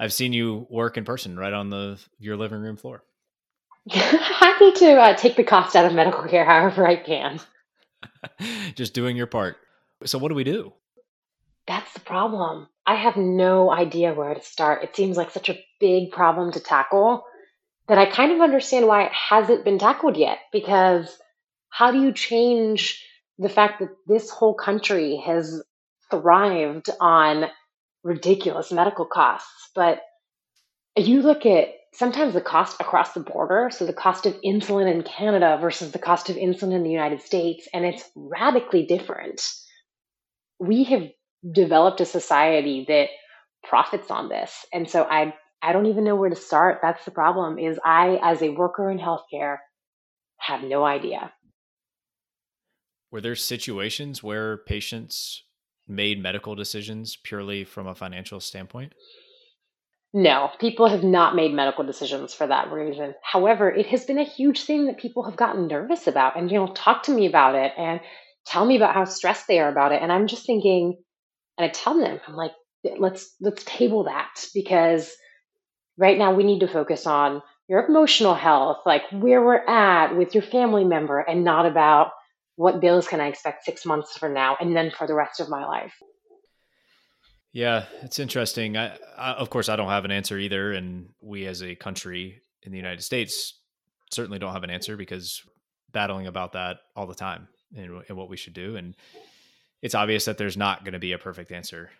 [0.00, 3.04] I've seen you work in person right on the your living room floor.
[3.90, 7.38] happy to uh, take the cost out of medical care however I can.
[8.74, 9.58] Just doing your part.
[10.06, 10.72] So what do we do?
[11.66, 12.68] That's the problem.
[12.86, 14.82] I have no idea where to start.
[14.82, 17.24] It seems like such a big problem to tackle
[17.86, 20.38] that I kind of understand why it hasn't been tackled yet.
[20.50, 21.18] Because
[21.68, 23.06] how do you change
[23.38, 25.62] the fact that this whole country has
[26.10, 27.50] thrived on
[28.02, 29.70] ridiculous medical costs?
[29.74, 30.00] But
[30.96, 35.02] you look at sometimes the cost across the border, so the cost of insulin in
[35.02, 39.42] Canada versus the cost of insulin in the United States, and it's radically different.
[40.58, 41.08] We have
[41.52, 43.08] developed a society that
[43.64, 44.66] profits on this.
[44.72, 46.78] And so I I don't even know where to start.
[46.82, 49.58] That's the problem is I as a worker in healthcare
[50.38, 51.32] have no idea.
[53.10, 55.44] Were there situations where patients
[55.90, 58.94] made medical decisions purely from a financial standpoint?
[60.12, 63.14] No, people have not made medical decisions for that reason.
[63.22, 66.56] However, it has been a huge thing that people have gotten nervous about and you
[66.56, 68.00] know talk to me about it and
[68.46, 70.96] tell me about how stressed they are about it and I'm just thinking
[71.58, 72.52] and I tell them I'm like
[72.98, 75.12] let's let's table that because
[75.98, 80.34] right now we need to focus on your emotional health, like where we're at with
[80.34, 82.10] your family member and not about
[82.60, 85.48] what bills can I expect 6 months from now and then for the rest of
[85.48, 85.94] my life.
[87.54, 88.76] Yeah, it's interesting.
[88.76, 92.42] I, I, of course, I don't have an answer either, and we as a country
[92.62, 93.54] in the United States
[94.12, 95.42] certainly don't have an answer because
[95.90, 98.76] battling about that all the time and, and what we should do.
[98.76, 98.94] And
[99.80, 101.90] it's obvious that there's not going to be a perfect answer,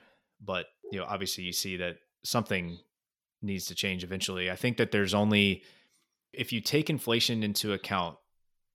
[0.44, 2.78] but you know, obviously, you see that something
[3.40, 4.50] needs to change eventually.
[4.50, 5.62] I think that there's only
[6.34, 8.18] if you take inflation into account.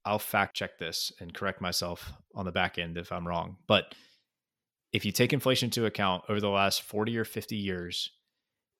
[0.05, 3.95] I'll fact check this and correct myself on the back end if I'm wrong, but
[4.93, 8.11] if you take inflation into account over the last 40 or 50 years,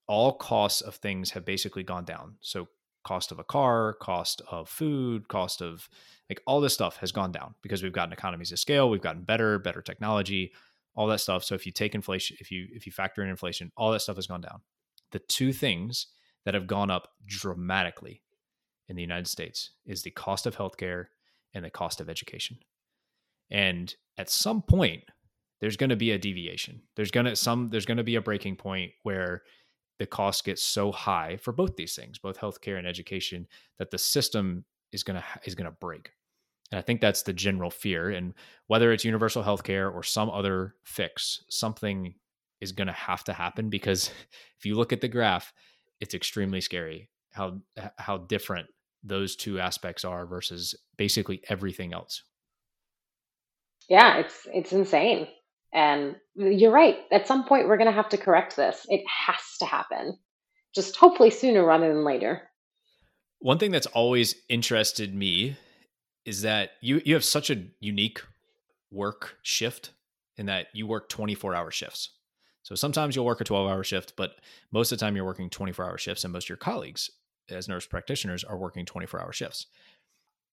[0.08, 2.36] all costs of things have basically gone down.
[2.40, 2.70] So
[3.04, 5.90] cost of a car, cost of food, cost of
[6.30, 9.24] like all this stuff has gone down because we've gotten economies of scale, we've gotten
[9.24, 10.54] better, better technology,
[10.96, 11.44] all that stuff.
[11.44, 14.16] So if you take inflation, if you if you factor in inflation, all that stuff
[14.16, 14.62] has gone down.
[15.12, 16.08] The two things
[16.46, 18.22] that have gone up dramatically
[18.88, 21.08] in the United States is the cost of healthcare
[21.56, 22.58] and the cost of education.
[23.50, 25.04] And at some point,
[25.62, 26.82] there's going to be a deviation.
[26.96, 29.42] There's going to some there's going to be a breaking point where
[29.98, 33.48] the cost gets so high for both these things, both healthcare and education,
[33.80, 36.12] that the system is going to is going to break.
[36.72, 38.10] And I think that's the general fear.
[38.10, 38.34] And
[38.68, 42.16] whether it's universal healthcare or some other fix, something
[42.60, 44.10] is going to have to happen because
[44.58, 45.54] if you look at the graph,
[46.02, 47.60] it's extremely scary how
[47.98, 48.68] how different
[49.06, 52.24] those two aspects are versus basically everything else.
[53.88, 55.28] Yeah, it's it's insane.
[55.74, 56.98] And you're right.
[57.12, 58.86] At some point, we're going to have to correct this.
[58.88, 60.18] It has to happen,
[60.74, 62.44] just hopefully sooner rather than later.
[63.40, 65.58] One thing that's always interested me
[66.24, 68.22] is that you you have such a unique
[68.92, 69.92] work shift
[70.38, 72.10] in that you work 24 hour shifts.
[72.64, 74.38] So sometimes you'll work a 12 hour shift, but
[74.72, 77.12] most of the time you're working 24 hour shifts, and most of your colleagues
[77.50, 79.68] as nurse practitioners are working 24 hour shifts.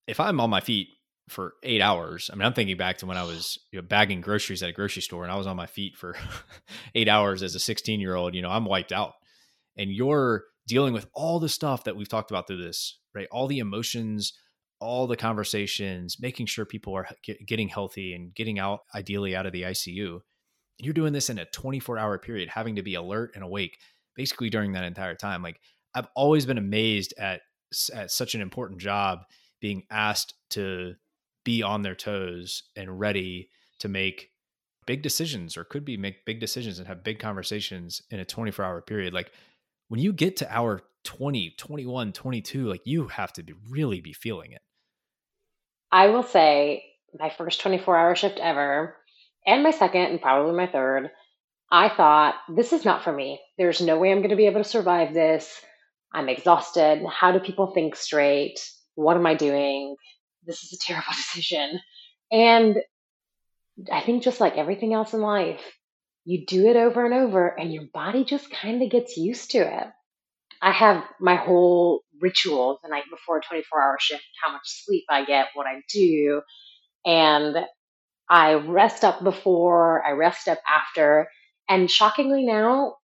[0.07, 0.89] If I'm on my feet
[1.29, 2.29] for eight hours.
[2.31, 4.73] I mean, I'm thinking back to when I was you know, bagging groceries at a
[4.73, 6.15] grocery store and I was on my feet for
[6.95, 8.35] eight hours as a 16 year old.
[8.35, 9.13] You know, I'm wiped out.
[9.77, 13.27] And you're dealing with all the stuff that we've talked about through this, right?
[13.31, 14.33] All the emotions,
[14.79, 19.45] all the conversations, making sure people are get, getting healthy and getting out, ideally, out
[19.45, 20.19] of the ICU.
[20.77, 23.77] You're doing this in a 24 hour period, having to be alert and awake
[24.15, 25.41] basically during that entire time.
[25.41, 25.59] Like,
[25.95, 27.41] I've always been amazed at,
[27.93, 29.19] at such an important job
[29.61, 30.95] being asked to
[31.43, 34.29] be on their toes and ready to make
[34.85, 38.65] big decisions or could be make big decisions and have big conversations in a 24
[38.65, 39.31] hour period like
[39.87, 44.13] when you get to hour 20 21 22 like you have to be really be
[44.13, 44.61] feeling it.
[45.91, 46.83] I will say
[47.17, 48.95] my first 24 hour shift ever
[49.45, 51.11] and my second and probably my third
[51.71, 53.39] i thought this is not for me.
[53.57, 55.61] There's no way i'm going to be able to survive this
[56.13, 58.59] i'm exhausted how do people think straight
[58.95, 59.95] what am i doing
[60.45, 61.79] this is a terrible decision.
[62.31, 62.77] And
[63.91, 65.61] I think just like everything else in life,
[66.25, 69.59] you do it over and over and your body just kind of gets used to
[69.59, 69.87] it.
[70.61, 75.03] I have my whole ritual the night before a 24 hour shift, how much sleep
[75.09, 76.41] I get, what I do.
[77.05, 77.57] And
[78.29, 81.27] I rest up before, I rest up after.
[81.67, 82.95] And shockingly now,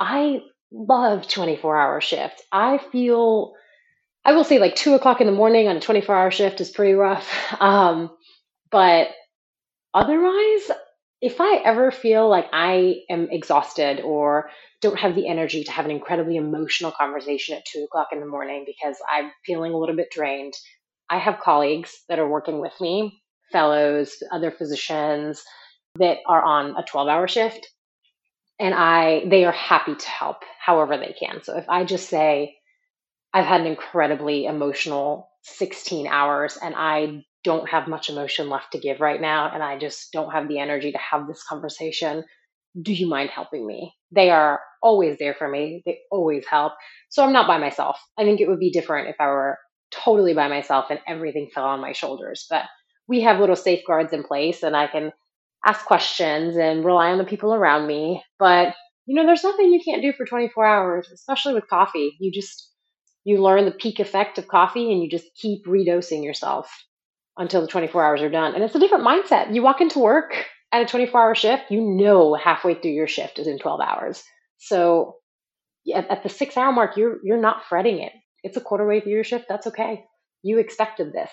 [0.00, 0.40] I
[0.72, 2.42] love 24 hour shifts.
[2.52, 3.54] I feel
[4.24, 6.70] I will say like two o'clock in the morning on a 24 hour shift is
[6.70, 7.28] pretty rough.
[7.60, 8.10] Um,
[8.70, 9.08] but
[9.94, 10.70] otherwise,
[11.20, 14.50] if I ever feel like I am exhausted or
[14.80, 18.26] don't have the energy to have an incredibly emotional conversation at two o'clock in the
[18.26, 20.54] morning because I'm feeling a little bit drained,
[21.10, 25.42] I have colleagues that are working with me, fellows, other physicians
[25.96, 27.66] that are on a 12 hour shift.
[28.60, 31.42] And I, they are happy to help however they can.
[31.42, 32.56] So if I just say,
[33.32, 38.78] I've had an incredibly emotional 16 hours and I don't have much emotion left to
[38.78, 39.50] give right now.
[39.52, 42.24] And I just don't have the energy to have this conversation.
[42.82, 43.94] do you mind helping me?
[44.12, 45.82] They are always there for me.
[45.86, 46.74] They always help.
[47.10, 47.98] So I'm not by myself.
[48.18, 49.58] I think it would be different if I were
[49.90, 52.46] totally by myself and everything fell on my shoulders.
[52.50, 52.64] But
[53.08, 55.12] we have little safeguards in place and I can
[55.66, 58.22] ask questions and rely on the people around me.
[58.38, 58.74] But,
[59.06, 62.16] you know, there's nothing you can't do for 24 hours, especially with coffee.
[62.20, 62.70] You just,
[63.24, 66.70] you learn the peak effect of coffee and you just keep redosing yourself
[67.36, 68.54] until the 24 hours are done.
[68.54, 69.54] And it's a different mindset.
[69.54, 73.38] You walk into work at a 24 hour shift, you know halfway through your shift
[73.38, 74.22] is in 12 hours.
[74.58, 75.16] So
[75.94, 78.12] at, at the six hour mark, you're you're not fretting it.
[78.42, 79.46] It's a quarter way through your shift.
[79.48, 80.04] That's okay.
[80.42, 81.30] You expected this.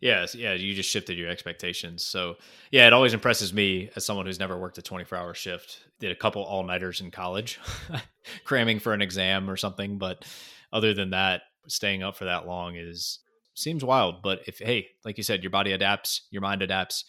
[0.00, 2.06] Yes, yeah, you just shifted your expectations.
[2.06, 2.36] So,
[2.70, 5.80] yeah, it always impresses me as someone who's never worked a 24 hour shift.
[5.98, 7.58] Did a couple all nighters in college,
[8.44, 9.98] cramming for an exam or something.
[9.98, 10.24] But
[10.72, 13.18] other than that, staying up for that long is
[13.54, 14.22] seems wild.
[14.22, 17.04] But if, hey, like you said, your body adapts, your mind adapts,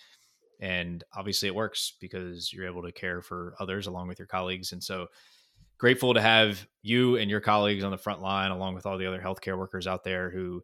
[0.59, 4.71] and obviously it works because you're able to care for others along with your colleagues
[4.71, 5.07] and so
[5.77, 9.05] grateful to have you and your colleagues on the front line along with all the
[9.05, 10.61] other healthcare workers out there who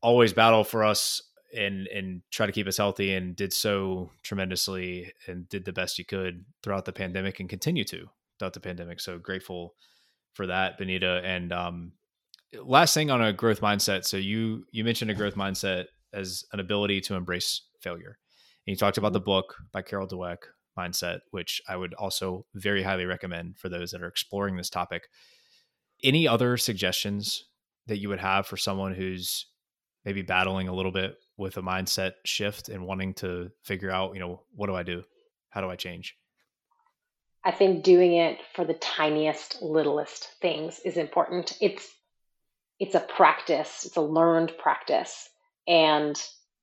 [0.00, 1.22] always battle for us
[1.56, 5.98] and and try to keep us healthy and did so tremendously and did the best
[5.98, 8.06] you could throughout the pandemic and continue to
[8.38, 9.74] throughout the pandemic so grateful
[10.34, 11.92] for that benita and um,
[12.62, 16.60] last thing on a growth mindset so you you mentioned a growth mindset as an
[16.60, 18.18] ability to embrace failure
[18.68, 20.40] and you talked about the book by Carol Dweck,
[20.78, 25.08] Mindset, which I would also very highly recommend for those that are exploring this topic.
[26.04, 27.46] Any other suggestions
[27.86, 29.46] that you would have for someone who's
[30.04, 34.20] maybe battling a little bit with a mindset shift and wanting to figure out, you
[34.20, 35.04] know, what do I do?
[35.48, 36.16] How do I change?
[37.44, 41.56] I think doing it for the tiniest, littlest things is important.
[41.60, 41.88] It's
[42.78, 43.84] it's a practice.
[43.86, 45.28] It's a learned practice.
[45.66, 46.20] And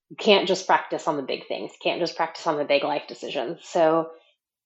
[0.10, 1.72] you can't just practice on the big things.
[1.72, 3.62] You can't just practice on the big life decisions.
[3.64, 4.12] So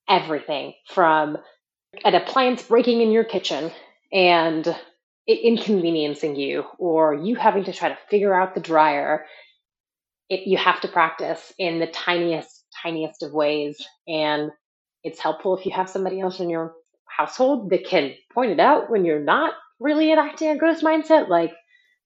[0.08, 1.38] everything from
[2.04, 3.72] an appliance breaking in your kitchen
[4.12, 4.68] and
[5.26, 9.26] it inconveniencing you or you having to try to figure out the dryer
[10.30, 14.52] it, you have to practice in the tiniest tiniest of ways and
[15.04, 16.74] it's helpful if you have somebody else in your
[17.06, 21.52] household that can point it out when you're not really enacting a growth mindset like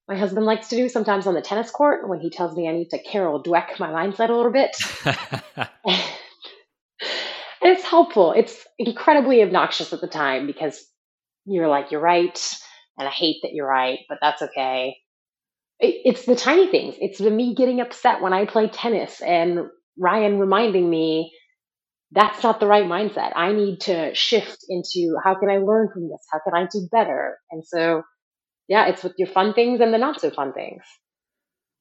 [0.07, 2.74] my husband likes to do sometimes on the tennis court when he tells me I
[2.74, 4.76] need to Carol Dweck my mindset a little bit.
[5.05, 5.69] and
[7.63, 8.34] it's helpful.
[8.34, 10.86] It's incredibly obnoxious at the time because
[11.45, 12.38] you're like, you're right.
[12.97, 14.97] And I hate that you're right, but that's okay.
[15.84, 16.95] It's the tiny things.
[16.99, 19.67] It's the me getting upset when I play tennis and
[19.97, 21.31] Ryan reminding me
[22.11, 23.34] that's not the right mindset.
[23.36, 26.25] I need to shift into how can I learn from this?
[26.31, 27.38] How can I do better?
[27.51, 28.03] And so
[28.67, 30.84] yeah, it's with your fun things and the not so fun things.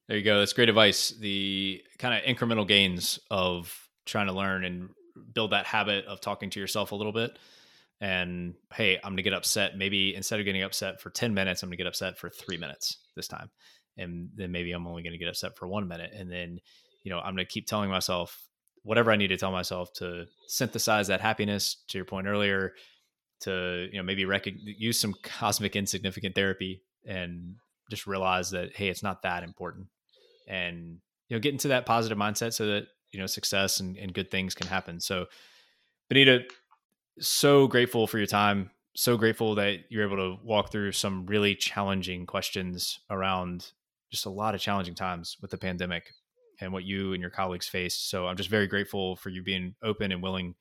[0.07, 0.39] There you go.
[0.39, 1.09] That's great advice.
[1.09, 3.73] The kind of incremental gains of
[4.05, 4.89] trying to learn and
[5.33, 7.37] build that habit of talking to yourself a little bit.
[8.01, 9.77] And hey, I'm going to get upset.
[9.77, 12.57] Maybe instead of getting upset for 10 minutes, I'm going to get upset for three
[12.57, 13.49] minutes this time.
[13.97, 16.11] And then maybe I'm only going to get upset for one minute.
[16.15, 16.59] And then,
[17.03, 18.47] you know, I'm going to keep telling myself
[18.83, 22.73] whatever I need to tell myself to synthesize that happiness to your point earlier,
[23.43, 27.55] to you know maybe rec- use some cosmic insignificant therapy and
[27.89, 29.87] just realize that hey it's not that important
[30.47, 34.13] and you know get into that positive mindset so that you know success and, and
[34.13, 35.25] good things can happen so
[36.09, 36.41] benita
[37.19, 41.55] so grateful for your time so grateful that you're able to walk through some really
[41.55, 43.71] challenging questions around
[44.13, 46.13] just a lot of challenging times with the pandemic
[46.61, 49.75] and what you and your colleagues faced so i'm just very grateful for you being
[49.83, 50.55] open and willing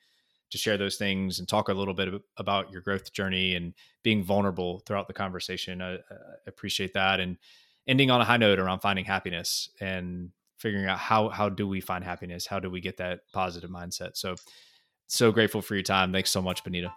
[0.53, 3.73] to share those things and talk a little bit about your growth journey and
[4.03, 5.81] being vulnerable throughout the conversation.
[5.81, 5.99] I, I
[6.47, 7.39] appreciate that and
[7.89, 11.81] ending on a high note around finding happiness and figuring out how how do we
[11.81, 12.47] find happiness?
[12.47, 14.17] How do we get that positive mindset?
[14.17, 14.37] So
[15.07, 16.13] so grateful for your time.
[16.13, 16.93] Thanks so much, Benita.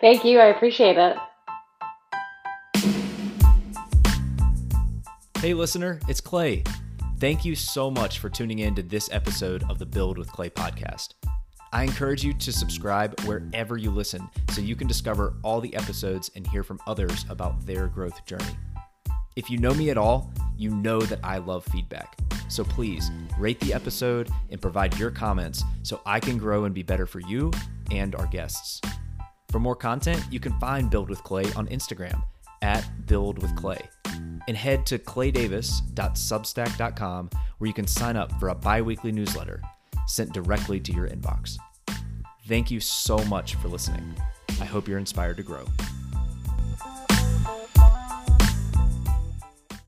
[0.00, 0.38] Thank you.
[0.38, 1.16] I appreciate it.
[5.46, 6.64] Hey, listener, it's Clay.
[7.20, 10.50] Thank you so much for tuning in to this episode of the Build with Clay
[10.50, 11.10] podcast.
[11.72, 16.32] I encourage you to subscribe wherever you listen so you can discover all the episodes
[16.34, 18.58] and hear from others about their growth journey.
[19.36, 22.18] If you know me at all, you know that I love feedback.
[22.48, 26.82] So please rate the episode and provide your comments so I can grow and be
[26.82, 27.52] better for you
[27.92, 28.80] and our guests.
[29.52, 32.20] For more content, you can find Build with Clay on Instagram
[32.62, 33.88] at Build with Clay
[34.48, 39.62] and head to claydavis.substack.com where you can sign up for a bi weekly newsletter
[40.06, 41.58] sent directly to your inbox.
[42.46, 44.14] Thank you so much for listening.
[44.60, 45.64] I hope you're inspired to grow.